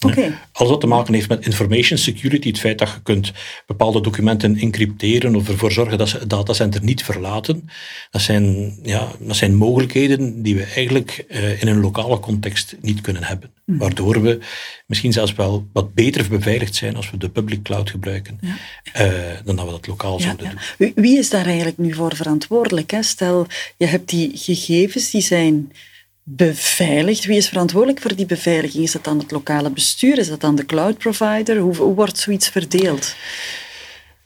Okay. 0.07 0.33
Alles 0.53 0.71
wat 0.71 0.81
te 0.81 0.87
maken 0.87 1.15
heeft 1.15 1.29
met 1.29 1.47
information 1.47 1.99
security, 1.99 2.49
het 2.49 2.59
feit 2.59 2.79
dat 2.79 2.89
je 2.89 3.03
kunt 3.03 3.33
bepaalde 3.67 4.01
documenten 4.01 4.57
encrypteren 4.57 5.37
of 5.37 5.49
ervoor 5.49 5.73
zorgen 5.73 5.99
dat 5.99 6.09
ze 6.09 6.19
het 6.19 6.31
datacenter 6.31 6.85
niet 6.85 7.05
verlaten, 7.05 7.71
dat 8.11 8.23
zijn, 8.23 8.79
ja, 8.83 9.09
dat 9.19 9.37
zijn 9.37 9.55
mogelijkheden 9.55 10.43
die 10.43 10.57
we 10.57 10.65
eigenlijk 10.65 11.25
uh, 11.29 11.63
in 11.63 11.69
een 11.69 11.81
lokale 11.81 12.21
context 12.21 12.77
niet 12.81 13.01
kunnen 13.01 13.25
hebben. 13.25 13.51
Mm. 13.65 13.79
Waardoor 13.79 14.23
we 14.23 14.39
misschien 14.87 15.13
zelfs 15.13 15.35
wel 15.35 15.69
wat 15.73 15.95
beter 15.95 16.29
beveiligd 16.29 16.75
zijn 16.75 16.97
als 16.97 17.11
we 17.11 17.17
de 17.17 17.29
public 17.29 17.63
cloud 17.63 17.91
gebruiken, 17.91 18.39
ja. 18.41 18.57
uh, 19.07 19.13
dan 19.45 19.57
dat 19.57 19.65
we 19.65 19.71
dat 19.71 19.87
lokaal 19.87 20.19
ja, 20.19 20.25
zouden 20.25 20.47
ja. 20.47 20.55
doen. 20.79 20.93
Wie 20.95 21.19
is 21.19 21.31
daar 21.31 21.47
eigenlijk 21.47 21.79
nu 21.79 21.93
voor 21.93 22.17
verantwoordelijk? 22.17 22.91
Hè? 22.91 23.03
Stel, 23.03 23.47
je 23.77 23.87
hebt 23.87 24.09
die 24.09 24.31
gegevens 24.35 25.11
die 25.11 25.23
zijn 25.23 25.73
beveiligd. 26.37 27.25
Wie 27.25 27.37
is 27.37 27.49
verantwoordelijk 27.49 28.01
voor 28.01 28.17
die 28.17 28.27
beveiliging? 28.27 28.85
Is 28.85 28.93
dat 28.93 29.05
dan 29.05 29.19
het 29.19 29.31
lokale 29.31 29.71
bestuur? 29.71 30.19
Is 30.19 30.29
dat 30.29 30.41
dan 30.41 30.55
de 30.55 30.67
cloud 30.67 30.99
provider? 30.99 31.57
Hoe, 31.57 31.95
wordt 31.95 32.19
zoiets 32.19 32.49
verdeeld? 32.49 33.15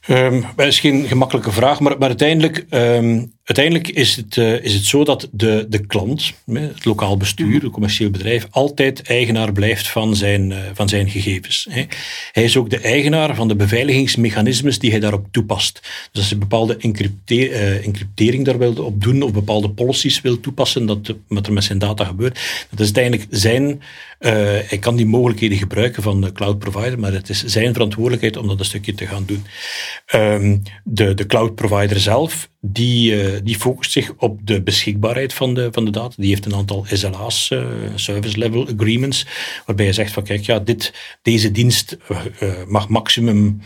Um, 0.09 0.45
dat 0.57 0.67
is 0.67 0.81
geen 0.81 1.07
gemakkelijke 1.07 1.53
vraag, 1.53 1.81
maar, 1.81 1.99
maar 1.99 2.09
uiteindelijk, 2.09 2.67
um, 2.71 3.33
uiteindelijk 3.45 3.89
is, 3.89 4.17
het, 4.17 4.37
uh, 4.37 4.65
is 4.65 4.75
het 4.75 4.85
zo 4.85 5.05
dat 5.05 5.29
de, 5.33 5.67
de 5.69 5.87
klant, 5.87 6.33
het 6.53 6.85
lokaal 6.85 7.17
bestuur, 7.17 7.63
het 7.63 7.73
commercieel 7.73 8.11
bedrijf, 8.11 8.47
altijd 8.51 9.03
eigenaar 9.03 9.53
blijft 9.53 9.89
van 9.89 10.17
zijn, 10.17 10.51
uh, 10.51 10.59
van 10.75 10.89
zijn 10.89 11.11
gegevens. 11.11 11.67
Hè. 11.71 11.85
Hij 12.33 12.45
is 12.45 12.57
ook 12.57 12.71
de 12.71 12.79
eigenaar 12.79 13.35
van 13.35 13.49
de 13.49 13.57
beveiligingsmechanismes 13.57 14.79
die 14.79 14.91
hij 14.91 15.01
daarop 15.01 15.27
toepast. 15.31 15.81
Dus 15.83 16.21
als 16.21 16.31
hij 16.31 16.39
bepaalde 16.39 16.77
encrypte 16.77 17.49
uh, 17.49 17.87
encryptering 17.87 18.45
daar 18.45 18.59
wil 18.59 18.75
op 18.75 19.03
doen 19.03 19.23
of 19.23 19.33
bepaalde 19.33 19.71
policies 19.71 20.21
wil 20.21 20.41
toepassen, 20.41 20.87
dat 20.87 21.15
wat 21.29 21.47
er 21.47 21.53
met 21.53 21.65
zijn 21.65 21.79
data 21.79 22.05
gebeurt, 22.05 22.67
dat 22.71 22.81
is 22.81 22.85
uiteindelijk 22.85 23.27
zijn 23.31 23.83
hij 24.69 24.79
kan 24.81 24.97
die 24.97 25.07
mogelijkheden 25.07 25.59
gebruiken 25.59 26.03
van 26.03 26.21
de 26.21 26.33
cloud 26.33 26.59
provider, 26.59 26.99
maar 26.99 27.13
het 27.13 27.29
is 27.29 27.45
zijn 27.45 27.73
verantwoordelijkheid 27.73 28.37
om 28.37 28.49
dat 28.49 28.59
een 28.59 28.65
stukje 28.65 28.95
te 28.95 29.07
gaan 29.07 29.25
doen. 29.27 29.45
Um, 30.15 30.63
de, 30.85 31.15
de 31.15 31.27
cloud 31.27 31.55
provider 31.55 32.01
zelf, 32.01 32.49
die, 32.67 33.13
uh, 33.13 33.41
die 33.43 33.57
focust 33.57 33.93
zich 33.93 34.13
op 34.17 34.41
de 34.45 34.63
beschikbaarheid 34.63 35.33
van 35.33 35.55
de, 35.55 35.69
van 35.71 35.85
de 35.85 35.91
data. 35.91 36.15
Die 36.17 36.29
heeft 36.29 36.47
een 36.47 36.55
aantal 36.55 36.85
SLA's, 36.89 37.51
uh, 37.51 37.67
Service 37.95 38.39
Level 38.39 38.69
Agreements, 38.69 39.27
waarbij 39.67 39.87
je 39.87 39.93
zegt 39.93 40.13
van 40.13 40.23
kijk, 40.23 40.45
ja, 40.45 40.59
dit, 40.59 40.93
deze 41.23 41.51
dienst 41.51 41.97
mag 42.67 42.89
maximum 42.89 43.61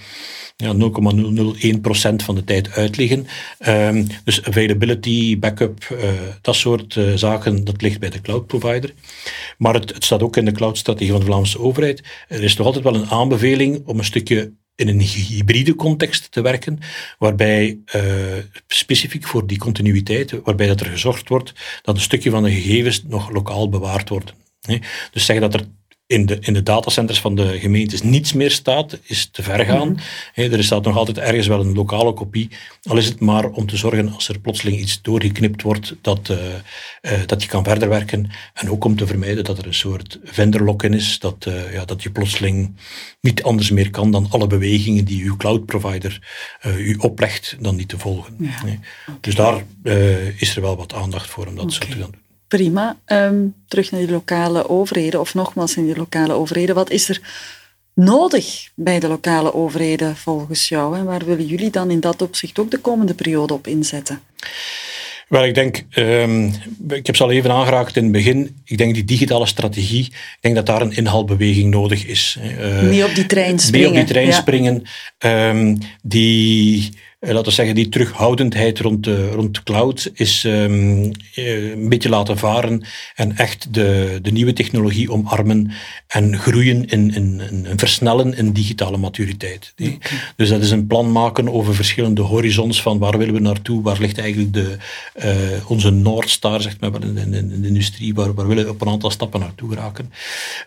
ja, 0.56 0.74
0,001% 0.74 2.24
van 2.24 2.34
de 2.34 2.44
tijd 2.44 2.70
uitliggen. 2.70 3.26
Um, 3.66 4.06
dus 4.24 4.44
availability, 4.44 5.38
backup, 5.38 5.98
dat 6.40 6.54
soort 6.54 7.00
zaken, 7.14 7.64
dat 7.64 7.82
ligt 7.82 8.00
bij 8.00 8.10
de 8.10 8.20
cloud 8.20 8.46
provider. 8.46 8.94
Maar 9.58 9.74
het, 9.74 9.94
het 9.94 10.04
staat 10.04 10.22
ook 10.22 10.36
in 10.36 10.44
de 10.44 10.52
cloud-strategie 10.52 11.10
van 11.12 11.20
de 11.20 11.26
Vlaamse 11.26 11.60
overheid. 11.60 12.02
Er 12.28 12.42
is 12.42 12.56
nog 12.56 12.66
altijd 12.66 12.84
wel 12.84 12.94
een 12.94 13.10
aanbeveling 13.10 13.82
om 13.86 13.98
een 13.98 14.04
stukje 14.04 14.52
in 14.78 14.88
een 14.88 15.00
hybride 15.00 15.74
context 15.74 16.32
te 16.32 16.40
werken, 16.40 16.78
waarbij 17.18 17.78
uh, 17.94 18.02
specifiek 18.66 19.26
voor 19.26 19.46
die 19.46 19.58
continuïteit, 19.58 20.30
waarbij 20.44 20.66
dat 20.66 20.80
er 20.80 20.86
gezorgd 20.86 21.28
wordt 21.28 21.52
dat 21.82 21.94
een 21.94 22.00
stukje 22.00 22.30
van 22.30 22.42
de 22.42 22.50
gegevens 22.50 23.02
nog 23.02 23.30
lokaal 23.30 23.68
bewaard 23.68 24.08
worden. 24.08 24.34
Dus 25.10 25.24
zeggen 25.24 25.50
dat 25.50 25.60
er 25.60 25.66
in 26.08 26.26
de, 26.26 26.38
in 26.40 26.52
de 26.52 26.62
datacenters 26.62 27.20
van 27.20 27.34
de 27.34 27.58
gemeentes 27.58 28.02
niets 28.02 28.32
meer 28.32 28.50
staat, 28.50 28.98
is 29.02 29.28
te 29.32 29.42
ver 29.42 29.64
gaan. 29.64 29.88
Mm 29.88 29.94
-hmm. 29.94 30.04
He, 30.32 30.48
er 30.48 30.64
staat 30.64 30.84
nog 30.84 30.96
altijd 30.96 31.18
ergens 31.18 31.46
wel 31.46 31.60
een 31.60 31.74
lokale 31.74 32.12
kopie, 32.12 32.48
al 32.82 32.96
is 32.96 33.06
het 33.06 33.20
maar 33.20 33.44
om 33.50 33.66
te 33.66 33.76
zorgen 33.76 34.12
als 34.12 34.28
er 34.28 34.38
plotseling 34.38 34.78
iets 34.78 35.02
doorgeknipt 35.02 35.62
wordt, 35.62 35.94
dat, 36.00 36.28
uh, 36.28 36.36
uh, 37.02 37.12
dat 37.26 37.42
je 37.42 37.48
kan 37.48 37.64
verder 37.64 37.88
werken. 37.88 38.30
En 38.54 38.70
ook 38.70 38.84
om 38.84 38.96
te 38.96 39.06
vermijden 39.06 39.44
dat 39.44 39.58
er 39.58 39.66
een 39.66 39.74
soort 39.74 40.18
vendor-lock-in 40.24 40.94
is, 40.94 41.18
dat, 41.18 41.44
uh, 41.48 41.72
ja, 41.72 41.84
dat 41.84 42.02
je 42.02 42.10
plotseling 42.10 42.74
niet 43.20 43.42
anders 43.42 43.70
meer 43.70 43.90
kan 43.90 44.10
dan 44.10 44.26
alle 44.30 44.46
bewegingen 44.46 45.04
die 45.04 45.24
uw 45.24 45.36
cloud 45.36 45.66
provider 45.66 46.20
u 46.76 46.94
oplegt, 46.94 47.56
dan 47.60 47.76
niet 47.76 47.88
te 47.88 47.98
volgen. 47.98 48.36
Ja. 48.38 48.64
Nee. 48.64 48.78
Okay. 49.06 49.18
Dus 49.20 49.34
daar 49.34 49.64
is 50.36 50.56
er 50.56 50.62
wel 50.62 50.76
wat 50.76 50.94
aandacht 50.94 51.30
voor 51.30 51.46
om 51.46 51.54
dat 51.54 51.64
okay. 51.64 51.74
zo 51.74 51.80
te 51.80 51.86
gaan 51.86 52.00
doen. 52.10 52.26
Prima. 52.48 52.96
Um, 53.06 53.54
terug 53.68 53.90
naar 53.90 54.00
die 54.00 54.10
lokale 54.10 54.68
overheden, 54.68 55.20
of 55.20 55.34
nogmaals 55.34 55.76
in 55.76 55.84
die 55.84 55.96
lokale 55.96 56.32
overheden. 56.32 56.74
Wat 56.74 56.90
is 56.90 57.08
er 57.08 57.20
nodig 57.94 58.68
bij 58.74 59.00
de 59.00 59.08
lokale 59.08 59.54
overheden 59.54 60.16
volgens 60.16 60.68
jou? 60.68 60.96
En 60.96 61.04
waar 61.04 61.24
willen 61.24 61.46
jullie 61.46 61.70
dan 61.70 61.90
in 61.90 62.00
dat 62.00 62.22
opzicht 62.22 62.58
ook 62.58 62.70
de 62.70 62.78
komende 62.78 63.14
periode 63.14 63.54
op 63.54 63.66
inzetten? 63.66 64.20
Wel, 65.28 65.44
ik 65.44 65.54
denk, 65.54 65.84
um, 65.94 66.52
ik 66.88 67.06
heb 67.06 67.16
ze 67.16 67.22
al 67.22 67.30
even 67.30 67.50
aangeraakt 67.50 67.96
in 67.96 68.02
het 68.02 68.12
begin. 68.12 68.56
Ik 68.64 68.78
denk 68.78 68.94
die 68.94 69.04
digitale 69.04 69.46
strategie, 69.46 70.04
ik 70.04 70.38
denk 70.40 70.54
dat 70.54 70.66
daar 70.66 70.80
een 70.80 70.96
inhaalbeweging 70.96 71.70
nodig 71.70 72.06
is. 72.06 72.38
Uh, 72.60 72.82
mee 72.82 73.04
op 73.04 73.14
die 73.14 73.26
trein 73.26 73.58
springen. 73.58 73.90
Mee 73.90 74.00
op 74.00 74.06
die 74.06 74.14
trein 74.14 74.26
ja. 74.26 74.32
springen. 74.32 74.82
Um, 75.18 75.78
die 76.02 76.92
laten 77.20 77.44
we 77.44 77.50
zeggen, 77.50 77.74
die 77.74 77.88
terughoudendheid 77.88 78.78
rond 78.80 79.04
de, 79.04 79.30
rond 79.30 79.54
de 79.54 79.62
cloud 79.62 80.10
is 80.14 80.44
um, 80.44 81.10
een 81.34 81.88
beetje 81.88 82.08
laten 82.08 82.38
varen 82.38 82.84
en 83.14 83.36
echt 83.36 83.74
de, 83.74 84.18
de 84.22 84.30
nieuwe 84.30 84.52
technologie 84.52 85.10
omarmen 85.10 85.70
en 86.06 86.38
groeien 86.38 86.86
in, 86.86 87.14
in, 87.14 87.40
in, 87.40 87.78
versnellen 87.78 88.36
in 88.36 88.52
digitale 88.52 88.96
maturiteit. 88.96 89.74
Dus 90.36 90.48
dat 90.48 90.62
is 90.62 90.70
een 90.70 90.86
plan 90.86 91.12
maken 91.12 91.52
over 91.52 91.74
verschillende 91.74 92.22
horizons 92.22 92.82
van 92.82 92.98
waar 92.98 93.18
willen 93.18 93.34
we 93.34 93.40
naartoe, 93.40 93.82
waar 93.82 94.00
ligt 94.00 94.18
eigenlijk 94.18 94.52
de, 94.52 94.76
uh, 95.24 95.70
onze 95.70 95.90
Noordstar 95.90 96.62
zeg 96.62 96.80
maar, 96.80 96.90
in, 97.02 97.16
in, 97.16 97.34
in, 97.34 97.60
de 97.60 97.68
industrie, 97.68 98.14
waar, 98.14 98.34
waar 98.34 98.46
willen 98.46 98.64
we 98.64 98.70
op 98.70 98.80
een 98.80 98.88
aantal 98.88 99.10
stappen 99.10 99.40
naartoe 99.40 99.68
geraken. 99.68 100.12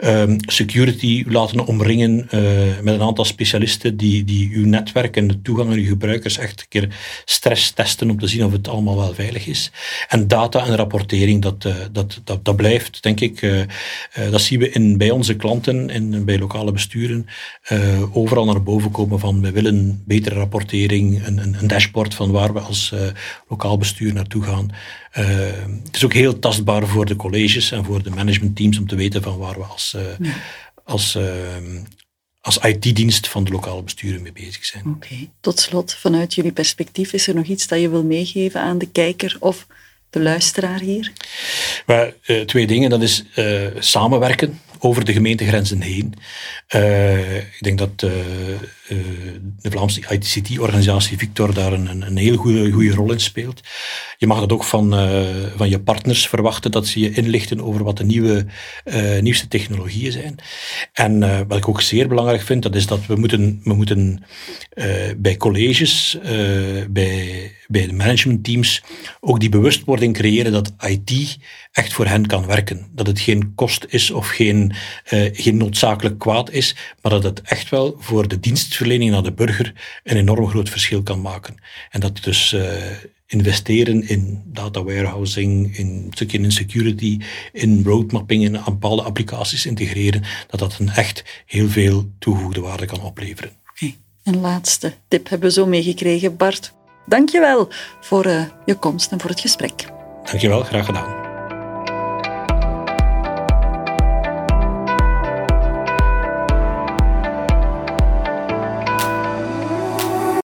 Um, 0.03 0.37
security 0.39 1.23
laten 1.27 1.65
omringen 1.65 2.27
uh, 2.33 2.41
met 2.81 2.93
een 2.93 3.01
aantal 3.01 3.25
specialisten 3.25 3.97
die, 3.97 4.23
die 4.23 4.49
uw 4.53 4.65
netwerk 4.65 5.17
en 5.17 5.27
de 5.27 5.41
toegang 5.41 5.69
aan 5.69 5.77
uw 5.77 5.85
gebruikers 5.85 6.39
echt 6.41 6.59
een 6.59 6.67
keer 6.69 6.95
stress 7.25 7.71
testen 7.71 8.09
om 8.09 8.19
te 8.19 8.27
zien 8.27 8.45
of 8.45 8.51
het 8.51 8.67
allemaal 8.67 8.97
wel 8.97 9.13
veilig 9.13 9.47
is. 9.47 9.71
En 10.07 10.27
data 10.27 10.65
en 10.65 10.75
rapportering, 10.75 11.41
dat, 11.41 11.65
uh, 11.65 11.75
dat, 11.91 12.21
dat, 12.23 12.45
dat 12.45 12.55
blijft, 12.55 13.03
denk 13.03 13.19
ik, 13.19 13.65
dat 14.31 14.41
zien 14.41 14.59
we 14.59 14.69
in, 14.69 14.97
bij 14.97 15.09
onze 15.09 15.35
klanten 15.35 15.89
en 15.89 16.25
bij 16.25 16.39
lokale 16.39 16.71
besturen 16.71 17.27
overal 18.11 18.45
naar 18.45 18.63
boven 18.63 18.91
komen 18.91 19.19
van 19.19 19.41
we 19.41 19.51
willen 19.51 20.03
betere 20.05 20.35
rapportering, 20.35 21.25
een, 21.25 21.37
een, 21.37 21.55
een 21.59 21.67
dashboard 21.67 22.13
van 22.13 22.31
waar 22.31 22.53
we 22.53 22.59
als 22.59 22.93
lokaal 23.47 23.77
bestuur 23.77 24.13
naartoe 24.13 24.43
gaan. 24.43 24.71
Uh, 25.17 25.25
het 25.83 25.95
is 25.95 26.05
ook 26.05 26.13
heel 26.13 26.39
tastbaar 26.39 26.87
voor 26.87 27.05
de 27.05 27.15
colleges 27.15 27.71
en 27.71 27.85
voor 27.85 28.03
de 28.03 28.09
managementteams 28.09 28.77
om 28.77 28.87
te 28.87 28.95
weten 28.95 29.21
van 29.21 29.37
waar 29.37 29.57
we 29.57 29.63
als, 29.63 29.95
ja. 30.19 30.31
als, 30.83 31.17
als 32.41 32.57
IT-dienst 32.57 33.27
van 33.27 33.43
de 33.43 33.51
lokale 33.51 33.83
besturen 33.83 34.21
mee 34.21 34.31
bezig 34.31 34.65
zijn. 34.65 34.83
Oké, 34.87 35.15
tot 35.41 35.59
slot, 35.59 35.93
vanuit 35.93 36.33
jullie 36.33 36.51
perspectief, 36.51 37.13
is 37.13 37.27
er 37.27 37.35
nog 37.35 37.45
iets 37.45 37.67
dat 37.67 37.79
je 37.79 37.89
wil 37.89 38.03
meegeven 38.03 38.61
aan 38.61 38.77
de 38.77 38.89
kijker 38.91 39.37
of 39.39 39.67
de 40.09 40.19
luisteraar 40.19 40.79
hier? 40.79 41.11
Maar, 41.85 42.13
twee 42.45 42.67
dingen. 42.67 42.89
Dat 42.89 43.01
is 43.01 43.23
samenwerken 43.79 44.59
over 44.83 45.05
de 45.05 45.13
gemeentegrenzen 45.13 45.81
heen. 45.81 46.13
Uh, 46.75 47.35
ik 47.35 47.59
denk 47.59 47.77
dat 47.77 48.01
uh, 48.03 48.11
uh, 48.89 48.97
de 49.61 49.71
Vlaamse 49.71 50.01
ICT-organisatie 50.09 51.17
Victor 51.17 51.53
daar 51.53 51.73
een, 51.73 52.01
een 52.01 52.17
heel 52.17 52.35
goede, 52.35 52.71
goede 52.71 52.93
rol 52.93 53.11
in 53.11 53.19
speelt. 53.19 53.61
Je 54.17 54.27
mag 54.27 54.39
dat 54.39 54.51
ook 54.51 54.63
van, 54.63 54.89
van 55.55 55.69
je 55.69 55.79
partners 55.79 56.27
verwachten, 56.27 56.71
dat 56.71 56.87
ze 56.87 56.99
je 56.99 57.11
inlichten 57.11 57.61
over 57.61 57.83
wat 57.83 57.97
de 57.97 58.03
nieuwe, 58.03 58.45
nieuwste 59.19 59.47
technologieën 59.47 60.11
zijn. 60.11 60.35
En 60.93 61.47
wat 61.47 61.57
ik 61.57 61.67
ook 61.67 61.81
zeer 61.81 62.07
belangrijk 62.07 62.41
vind, 62.41 62.63
dat 62.63 62.75
is 62.75 62.87
dat 62.87 63.05
we 63.05 63.15
moeten, 63.15 63.61
we 63.63 63.73
moeten 63.73 64.23
bij 65.17 65.37
colleges, 65.37 66.17
bij, 66.89 67.51
bij 67.67 67.87
de 67.87 67.93
managementteams, 67.93 68.83
ook 69.19 69.39
die 69.39 69.49
bewustwording 69.49 70.13
creëren 70.13 70.51
dat 70.51 70.73
IT 70.79 71.37
echt 71.71 71.93
voor 71.93 72.05
hen 72.05 72.25
kan 72.27 72.45
werken. 72.45 72.87
Dat 72.91 73.07
het 73.07 73.19
geen 73.19 73.55
kost 73.55 73.85
is 73.89 74.11
of 74.11 74.27
geen, 74.27 74.70
uh, 75.09 75.29
geen 75.33 75.57
noodzakelijk 75.57 76.19
kwaad 76.19 76.51
is, 76.51 76.75
maar 77.01 77.11
dat 77.11 77.23
het 77.23 77.41
echt 77.41 77.69
wel 77.69 77.95
voor 77.99 78.27
de 78.27 78.39
dienstverlening 78.39 79.13
aan 79.13 79.23
de 79.23 79.33
burger 79.33 79.73
een 80.03 80.17
enorm 80.17 80.47
groot 80.47 80.69
verschil 80.69 81.03
kan 81.03 81.21
maken. 81.21 81.55
En 81.89 81.99
dat 81.99 82.23
dus 82.23 82.53
uh, 82.53 82.71
investeren 83.27 84.07
in 84.07 84.41
data 84.45 84.83
warehousing, 84.83 85.77
in 85.77 86.07
stukje 86.09 86.37
in 86.37 86.51
security, 86.51 87.19
in 87.51 87.83
roadmapping, 87.83 88.43
in 88.43 88.51
bepaalde 88.51 89.01
applicaties 89.01 89.65
integreren, 89.65 90.23
dat 90.47 90.59
dat 90.59 90.79
een 90.79 90.89
echt 90.89 91.23
heel 91.45 91.69
veel 91.69 92.11
toegevoegde 92.19 92.61
waarde 92.61 92.85
kan 92.85 93.01
opleveren. 93.01 93.51
Okay. 93.75 93.97
Een 94.23 94.39
laatste 94.39 94.93
tip 95.07 95.29
hebben 95.29 95.47
we 95.47 95.53
zo 95.53 95.65
meegekregen. 95.65 96.37
Bart, 96.37 96.73
dankjewel 97.05 97.69
voor 98.01 98.25
uh, 98.25 98.45
je 98.65 98.75
komst 98.75 99.11
en 99.11 99.19
voor 99.19 99.29
het 99.29 99.39
gesprek. 99.39 99.85
Dankjewel, 100.23 100.63
graag 100.63 100.85
gedaan. 100.85 101.20